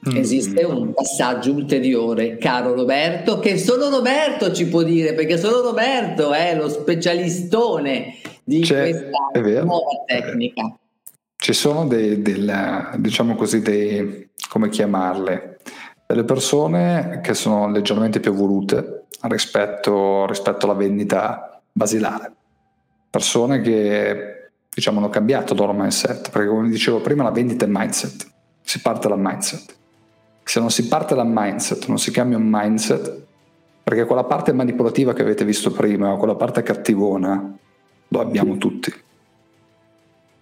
Mm. 0.09 0.15
Esiste 0.15 0.63
un 0.63 0.93
passaggio 0.93 1.51
ulteriore, 1.51 2.37
caro 2.37 2.73
Roberto, 2.73 3.39
che 3.39 3.57
solo 3.57 3.89
Roberto 3.89 4.53
ci 4.53 4.65
può 4.67 4.81
dire, 4.81 5.13
perché 5.13 5.37
solo 5.37 5.61
Roberto 5.61 6.31
è 6.31 6.55
lo 6.55 6.69
specialistone 6.69 8.15
di 8.43 8.61
C'è, 8.61 8.79
questa 8.79 9.61
nuova 9.63 10.03
tecnica. 10.05 10.73
Ci 11.35 11.53
sono 11.53 11.85
dei, 11.85 12.21
della, 12.21 12.93
diciamo 12.97 13.35
così, 13.35 13.61
dei, 13.61 14.29
come 14.49 14.69
chiamarle, 14.69 15.57
delle 16.07 16.23
persone 16.23 17.19
che 17.21 17.33
sono 17.33 17.69
leggermente 17.69 18.21
più 18.21 18.31
evolute 18.31 19.03
rispetto, 19.23 20.25
rispetto 20.25 20.65
alla 20.65 20.75
vendita 20.75 21.61
basilare. 21.73 22.31
Persone 23.09 23.59
che 23.61 24.38
diciamo, 24.73 24.99
hanno 24.99 25.09
cambiato 25.09 25.53
il 25.53 25.59
loro 25.59 25.73
mindset, 25.73 26.29
perché 26.29 26.47
come 26.47 26.69
dicevo 26.69 27.01
prima 27.01 27.23
la 27.23 27.31
vendita 27.31 27.65
è 27.65 27.67
mindset, 27.69 28.29
si 28.61 28.81
parte 28.81 29.07
dal 29.07 29.19
mindset. 29.19 29.75
Se 30.43 30.59
non 30.59 30.71
si 30.71 30.87
parte 30.87 31.15
dal 31.15 31.29
mindset, 31.29 31.87
non 31.87 31.99
si 31.99 32.11
cambia 32.11 32.37
un 32.37 32.47
mindset, 32.47 33.25
perché 33.83 34.05
quella 34.05 34.23
parte 34.23 34.53
manipolativa 34.53 35.13
che 35.13 35.21
avete 35.21 35.45
visto 35.45 35.71
prima, 35.71 36.15
quella 36.15 36.35
parte 36.35 36.63
cattivona, 36.63 37.57
lo 38.07 38.19
abbiamo 38.19 38.57
tutti. 38.57 38.91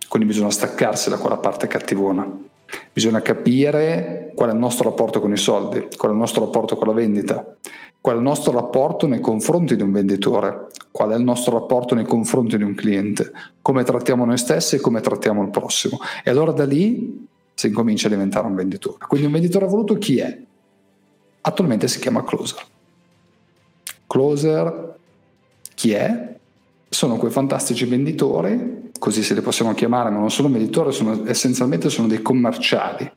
Quindi 0.07 0.27
bisogna 0.27 0.51
staccarsi 0.51 1.09
da 1.09 1.17
quella 1.17 1.37
parte 1.37 1.67
cattivona. 1.67 2.45
Bisogna 2.91 3.21
capire 3.21 4.31
qual 4.35 4.49
è 4.49 4.53
il 4.53 4.59
nostro 4.59 4.89
rapporto 4.89 5.21
con 5.21 5.31
i 5.31 5.37
soldi, 5.37 5.87
qual 5.95 6.11
è 6.11 6.13
il 6.13 6.19
nostro 6.19 6.45
rapporto 6.45 6.75
con 6.75 6.87
la 6.87 6.93
vendita, 6.93 7.55
qual 8.01 8.15
è 8.15 8.17
il 8.17 8.23
nostro 8.23 8.51
rapporto 8.53 9.07
nei 9.07 9.19
confronti 9.19 9.75
di 9.75 9.81
un 9.81 9.91
venditore, 9.91 10.67
qual 10.91 11.11
è 11.11 11.15
il 11.15 11.23
nostro 11.23 11.59
rapporto 11.59 11.93
nei 11.93 12.05
confronti 12.05 12.57
di 12.57 12.63
un 12.63 12.73
cliente, 12.73 13.31
come 13.61 13.83
trattiamo 13.83 14.25
noi 14.25 14.37
stessi 14.37 14.75
e 14.75 14.79
come 14.79 15.01
trattiamo 15.01 15.41
il 15.43 15.49
prossimo. 15.49 15.99
E 16.23 16.29
allora 16.29 16.51
da 16.51 16.65
lì 16.65 17.27
si 17.53 17.67
incomincia 17.67 18.07
a 18.07 18.11
diventare 18.11 18.47
un 18.47 18.55
venditore. 18.55 19.05
Quindi 19.07 19.27
un 19.27 19.33
venditore 19.33 19.65
voluto 19.65 19.97
chi 19.97 20.19
è? 20.19 20.37
Attualmente 21.41 21.87
si 21.87 21.99
chiama 21.99 22.23
closer. 22.23 22.63
Closer 24.05 24.95
chi 25.73 25.91
è? 25.91 26.35
Sono 26.89 27.17
quei 27.17 27.31
fantastici 27.31 27.85
venditori, 27.85 28.91
così 28.97 29.21
se 29.21 29.33
li 29.33 29.41
possiamo 29.41 29.73
chiamare, 29.73 30.09
ma 30.09 30.19
non 30.19 30.31
sono 30.31 30.49
venditori, 30.49 30.91
sono, 30.91 31.27
essenzialmente 31.27 31.89
sono 31.89 32.07
dei 32.07 32.21
commerciali, 32.21 33.11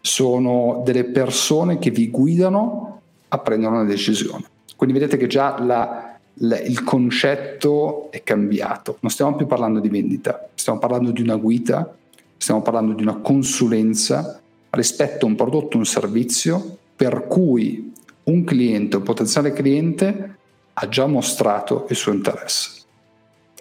sono 0.00 0.82
delle 0.84 1.04
persone 1.04 1.78
che 1.78 1.90
vi 1.90 2.10
guidano 2.10 2.93
a 3.34 3.38
prendere 3.38 3.72
una 3.72 3.84
decisione. 3.84 4.44
Quindi 4.76 4.98
vedete 4.98 5.16
che 5.16 5.26
già 5.26 5.62
la, 5.62 6.18
la, 6.34 6.60
il 6.60 6.82
concetto 6.82 8.10
è 8.10 8.22
cambiato, 8.22 8.98
non 9.00 9.10
stiamo 9.10 9.36
più 9.36 9.46
parlando 9.46 9.80
di 9.80 9.88
vendita, 9.88 10.48
stiamo 10.54 10.78
parlando 10.78 11.10
di 11.10 11.22
una 11.22 11.36
guida, 11.36 11.96
stiamo 12.36 12.62
parlando 12.62 12.92
di 12.94 13.02
una 13.02 13.16
consulenza 13.16 14.40
rispetto 14.70 15.26
a 15.26 15.28
un 15.28 15.36
prodotto, 15.36 15.76
un 15.76 15.86
servizio 15.86 16.78
per 16.96 17.26
cui 17.26 17.92
un 18.24 18.44
cliente, 18.44 18.96
un 18.96 19.02
potenziale 19.02 19.52
cliente 19.52 20.36
ha 20.72 20.88
già 20.88 21.06
mostrato 21.06 21.86
il 21.88 21.96
suo 21.96 22.12
interesse. 22.12 22.82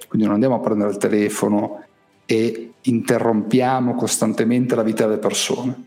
Quindi 0.07 0.25
non 0.27 0.35
andiamo 0.35 0.55
a 0.55 0.59
prendere 0.59 0.91
il 0.91 0.97
telefono 0.97 1.83
e 2.25 2.73
interrompiamo 2.81 3.95
costantemente 3.95 4.75
la 4.75 4.83
vita 4.83 5.05
delle 5.05 5.19
persone. 5.19 5.85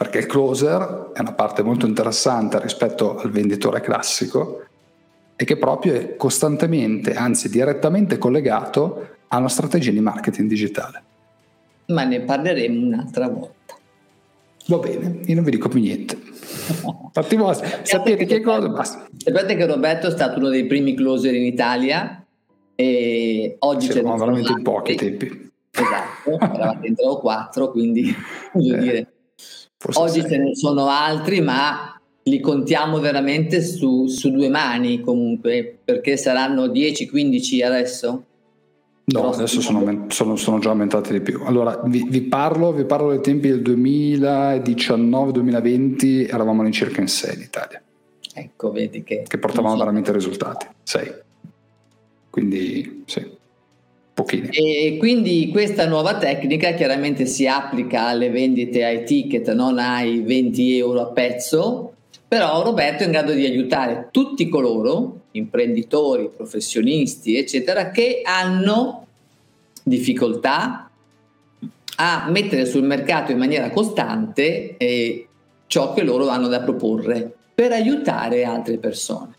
Perché 0.00 0.20
il 0.20 0.24
closer 0.24 1.10
è 1.12 1.20
una 1.20 1.34
parte 1.34 1.62
molto 1.62 1.84
interessante 1.84 2.58
rispetto 2.58 3.18
al 3.18 3.30
venditore 3.30 3.82
classico 3.82 4.64
e 5.36 5.44
che 5.44 5.58
proprio 5.58 5.92
è 5.92 6.16
costantemente, 6.16 7.12
anzi 7.12 7.50
direttamente 7.50 8.16
collegato 8.16 9.08
a 9.28 9.36
una 9.36 9.50
strategia 9.50 9.90
di 9.90 10.00
marketing 10.00 10.48
digitale. 10.48 11.02
Ma 11.88 12.04
ne 12.04 12.22
parleremo 12.22 12.86
un'altra 12.86 13.28
volta. 13.28 13.76
Va 14.68 14.78
bene, 14.78 15.20
io 15.22 15.34
non 15.34 15.44
vi 15.44 15.50
dico 15.50 15.68
più 15.68 15.80
niente. 15.80 16.16
Fattiamo, 17.12 17.52
sapete 17.82 18.24
che 18.24 18.40
cosa 18.40 18.70
basta. 18.70 19.06
Sapete 19.18 19.54
che 19.54 19.66
Roberto 19.66 20.06
è 20.06 20.10
stato 20.12 20.38
uno 20.38 20.48
dei 20.48 20.64
primi 20.64 20.94
closer 20.94 21.34
in 21.34 21.44
Italia 21.44 22.24
e 22.74 23.56
oggi 23.58 23.88
c'è 23.88 24.02
veramente 24.02 24.50
in 24.50 24.62
pochi 24.62 24.94
tempi. 24.94 25.50
Esatto, 25.70 26.54
eravate 26.54 26.86
in 26.86 26.94
tre 26.94 27.06
o 27.06 27.18
quattro, 27.18 27.70
quindi 27.70 28.14
voglio 28.54 28.76
eh. 28.76 28.78
dire 28.78 29.12
Forse 29.82 29.98
Oggi 29.98 30.20
ce 30.28 30.36
ne 30.36 30.54
sono 30.54 30.88
altri, 30.88 31.40
ma 31.40 31.98
li 32.24 32.38
contiamo 32.38 33.00
veramente 33.00 33.62
su, 33.62 34.08
su 34.08 34.30
due 34.30 34.50
mani 34.50 35.00
comunque, 35.00 35.78
perché 35.82 36.18
saranno 36.18 36.66
10-15 36.66 37.64
adesso? 37.64 38.24
No, 39.06 39.30
adesso 39.30 39.62
sono, 39.62 40.04
sono, 40.08 40.36
sono, 40.36 40.58
già 40.58 40.68
aumentati 40.68 41.14
di 41.14 41.22
più. 41.22 41.40
Allora, 41.44 41.80
vi, 41.86 42.04
vi, 42.06 42.20
parlo, 42.20 42.74
vi 42.74 42.84
parlo 42.84 43.08
dei 43.08 43.22
tempi 43.22 43.48
del 43.48 43.62
2019-2020, 43.62 46.28
eravamo 46.28 46.60
all'incirca 46.60 47.00
in 47.00 47.08
6 47.08 47.34
in 47.34 47.40
Italia. 47.40 47.82
Ecco, 48.34 48.72
vedi 48.72 49.02
che... 49.02 49.24
Che 49.26 49.38
portavamo 49.38 49.78
veramente 49.78 50.12
risultati, 50.12 50.66
6. 50.82 51.12
Quindi, 52.28 53.04
sì, 53.06 53.26
pochini. 54.22 54.48
E 54.48 54.96
quindi 54.98 55.48
questa 55.50 55.86
nuova 55.86 56.16
tecnica 56.16 56.72
chiaramente 56.72 57.26
si 57.26 57.46
applica 57.46 58.06
alle 58.06 58.30
vendite 58.30 58.84
ai 58.84 59.04
ticket, 59.04 59.52
non 59.52 59.78
ai 59.78 60.20
20 60.20 60.76
euro 60.76 61.00
a 61.00 61.06
pezzo, 61.06 61.94
però 62.26 62.62
Roberto 62.62 63.02
è 63.02 63.06
in 63.06 63.12
grado 63.12 63.32
di 63.32 63.44
aiutare 63.44 64.08
tutti 64.10 64.48
coloro, 64.48 65.22
imprenditori, 65.32 66.30
professionisti, 66.34 67.36
eccetera, 67.36 67.90
che 67.90 68.22
hanno 68.24 69.06
difficoltà 69.82 70.90
a 71.96 72.28
mettere 72.30 72.66
sul 72.66 72.84
mercato 72.84 73.32
in 73.32 73.38
maniera 73.38 73.70
costante 73.70 74.76
eh, 74.76 75.26
ciò 75.66 75.92
che 75.92 76.02
loro 76.02 76.28
hanno 76.28 76.48
da 76.48 76.60
proporre 76.60 77.34
per 77.54 77.72
aiutare 77.72 78.44
altre 78.44 78.78
persone. 78.78 79.36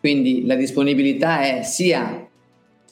Quindi 0.00 0.46
la 0.46 0.54
disponibilità 0.54 1.40
è 1.40 1.62
sia 1.62 2.26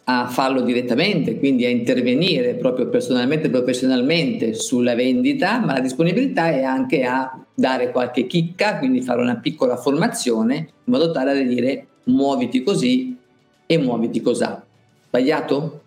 a 0.05 0.27
farlo 0.27 0.63
direttamente, 0.63 1.39
quindi 1.39 1.65
a 1.65 1.69
intervenire 1.69 2.55
proprio 2.55 2.89
personalmente 2.89 3.47
e 3.47 3.51
professionalmente 3.51 4.55
sulla 4.55 4.95
vendita, 4.95 5.61
ma 5.61 5.75
la 5.75 5.81
disponibilità 5.81 6.51
è 6.51 6.63
anche 6.65 7.05
a 7.05 7.39
dare 7.55 7.93
qualche 7.93 8.27
chicca, 8.27 8.79
quindi 8.79 9.01
fare 9.01 9.21
una 9.21 9.37
piccola 9.37 9.77
formazione 9.77 10.57
in 10.57 10.93
modo 10.93 11.13
tale 11.13 11.35
da 11.35 11.43
dire 11.43 11.87
muoviti 12.05 12.63
così 12.63 13.17
e 13.65 13.79
muoviti 13.79 14.21
cos'ha. 14.21 14.65
Sbagliato? 15.07 15.81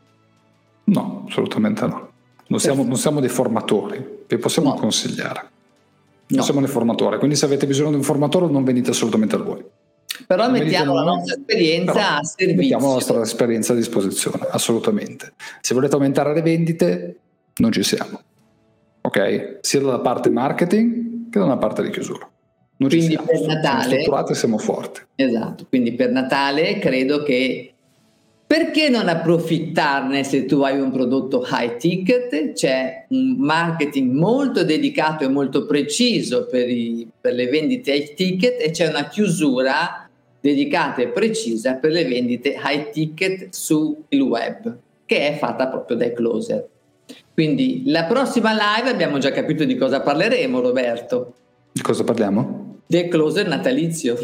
No, 0.86 1.26
assolutamente 1.28 1.86
no. 1.86 2.10
Non 2.48 2.60
siamo, 2.60 2.84
non 2.84 2.96
siamo 2.96 3.20
dei 3.20 3.30
formatori, 3.30 4.24
vi 4.28 4.38
possiamo 4.38 4.70
no. 4.70 4.76
consigliare. 4.76 5.50
Non 6.28 6.40
no. 6.40 6.42
siamo 6.42 6.62
dei 6.62 6.70
formatori, 6.70 7.18
quindi 7.18 7.36
se 7.36 7.46
avete 7.46 7.68
bisogno 7.68 7.90
di 7.90 7.96
un 7.96 8.04
formatore 8.04 8.48
non 8.48 8.64
venite 8.64 8.92
assolutamente 8.92 9.36
da 9.36 9.44
voi. 9.44 9.64
Però 10.28 10.50
mettiamo 10.50 10.94
la 10.94 11.04
nostra 11.04 11.36
esperienza 11.36 12.18
a 12.18 12.24
servizio. 12.24 12.62
Mettiamo 12.62 12.88
la 12.88 12.94
nostra 12.94 13.22
esperienza 13.22 13.74
a 13.74 13.76
disposizione, 13.76 14.48
assolutamente. 14.50 15.34
Se 15.62 15.74
volete 15.74 15.96
aumentare 15.96 16.34
le 16.34 16.42
vendite, 16.42 17.20
non 17.58 17.72
ci 17.72 17.84
siamo. 17.84 18.22
Ok? 19.02 19.58
Sia 19.62 19.80
dalla 19.82 20.00
parte 20.00 20.30
marketing 20.30 21.30
che 21.30 21.40
dalla 21.40 21.58
parte 21.58 21.84
di 21.84 21.90
chiusura. 21.90 22.30
Non 22.78 22.90
quindi 22.90 23.08
ci 23.08 23.12
siamo. 23.12 23.28
per 23.28 23.42
Natale... 23.42 24.02
Siamo 24.02 24.34
siamo 24.34 24.58
forti. 24.58 25.02
Esatto, 25.16 25.66
quindi 25.70 25.94
per 25.94 26.12
Natale 26.12 26.80
credo 26.80 27.24
che 27.24 27.76
perché 28.48 28.90
non 28.90 29.08
approfittarne 29.08 30.24
se 30.24 30.46
tu 30.46 30.62
hai 30.62 30.80
un 30.80 30.92
prodotto 30.92 31.44
high 31.50 31.78
ticket? 31.78 32.54
C'è 32.54 33.08
un 33.10 33.38
marketing 33.40 34.12
molto 34.12 34.64
dedicato 34.64 35.24
e 35.24 35.30
molto 35.30 35.66
preciso 35.66 36.46
per, 36.46 36.70
i, 36.70 37.08
per 37.20 37.34
le 37.34 37.48
vendite 37.48 37.96
high 37.96 38.14
ticket 38.14 38.62
e 38.62 38.70
c'è 38.70 38.88
una 38.88 39.08
chiusura 39.08 40.05
dedicata 40.46 41.02
e 41.02 41.08
precisa 41.08 41.74
per 41.74 41.92
le 41.92 42.06
vendite 42.06 42.56
high 42.64 42.92
ticket 42.92 43.48
sul 43.50 43.98
web, 44.12 44.78
che 45.06 45.30
è 45.30 45.38
fatta 45.40 45.68
proprio 45.68 45.98
dai 45.98 46.14
closer. 46.14 46.68
Quindi 47.34 47.84
la 47.88 48.04
prossima 48.04 48.52
live 48.52 48.90
abbiamo 48.90 49.18
già 49.18 49.32
capito 49.32 49.64
di 49.64 49.76
cosa 49.76 50.02
parleremo, 50.02 50.62
Roberto. 50.62 51.34
Di 51.72 51.82
cosa 51.82 52.04
parliamo? 52.04 52.82
Del 52.86 53.08
closer 53.08 53.48
natalizio. 53.48 54.16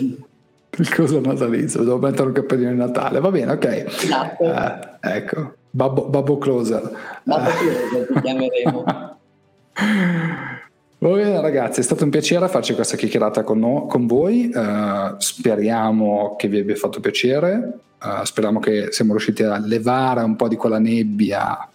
Il 0.78 0.90
closer 0.90 1.22
natalizio, 1.22 1.82
devo 1.82 1.98
mettere 1.98 2.28
un 2.28 2.34
cappellino 2.34 2.70
di 2.70 2.78
Natale, 2.78 3.20
va 3.20 3.32
bene, 3.32 3.54
ok. 3.54 3.66
Esatto. 3.88 4.44
Eh, 4.44 5.16
ecco, 5.16 5.56
Babbo, 5.72 6.06
Babbo 6.06 6.38
Closer. 6.38 6.92
Babbo 7.24 7.50
Closer 7.50 8.08
ti 8.14 8.22
chiameremo. 8.22 8.84
Va 11.04 11.16
bene 11.16 11.42
ragazzi, 11.42 11.80
è 11.80 11.84
stato 11.84 12.04
un 12.04 12.12
piacere 12.12 12.48
farci 12.48 12.76
questa 12.76 12.96
chiacchierata 12.96 13.42
con, 13.42 13.58
no, 13.58 13.88
con 13.88 14.06
voi, 14.06 14.52
uh, 14.54 15.16
speriamo 15.18 16.36
che 16.38 16.48
vi 16.48 16.60
abbia 16.60 16.76
fatto 16.76 17.00
piacere, 17.00 17.80
uh, 18.00 18.24
speriamo 18.24 18.60
che 18.60 18.90
siamo 18.92 19.14
riusciti 19.14 19.42
a 19.42 19.58
levare 19.58 20.22
un 20.22 20.36
po' 20.36 20.48
di 20.48 20.56
quella 20.56 20.78
nebbia, 20.78 21.68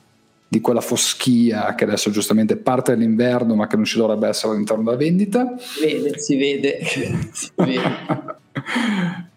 di 0.46 0.60
quella 0.60 0.80
foschia 0.80 1.74
che 1.74 1.82
adesso 1.82 2.12
giustamente 2.12 2.54
parte 2.54 2.94
dell'inverno 2.94 3.56
ma 3.56 3.66
che 3.66 3.74
non 3.74 3.84
ci 3.84 3.98
dovrebbe 3.98 4.28
essere 4.28 4.52
all'interno 4.52 4.84
della 4.84 4.96
vendita. 4.96 5.56
Vede, 5.80 6.20
si 6.20 6.36
vede, 6.36 6.78
si 6.86 7.50
vede. 7.56 7.80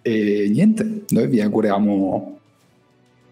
e 0.04 0.49
niente, 0.54 1.02
noi 1.10 1.25
vi 1.25 1.41
auguriamo 1.41 2.39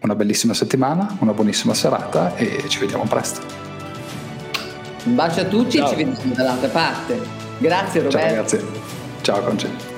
una 0.00 0.14
bellissima 0.16 0.54
settimana, 0.54 1.18
una 1.20 1.32
buonissima 1.34 1.72
serata 1.72 2.34
e 2.34 2.64
ci 2.66 2.80
vediamo 2.80 3.04
presto. 3.04 3.67
Un 5.08 5.14
bacio 5.14 5.40
a 5.40 5.44
tutti 5.44 5.78
Ciao. 5.78 5.86
e 5.86 5.88
ci 5.88 6.04
vediamo 6.04 6.34
dall'altra 6.34 6.68
parte. 6.68 7.18
Grazie 7.58 8.02
Roberto. 8.02 8.18
Ciao 8.18 8.28
ragazzi. 8.28 8.66
Ciao 9.22 9.40
Conce. 9.40 9.97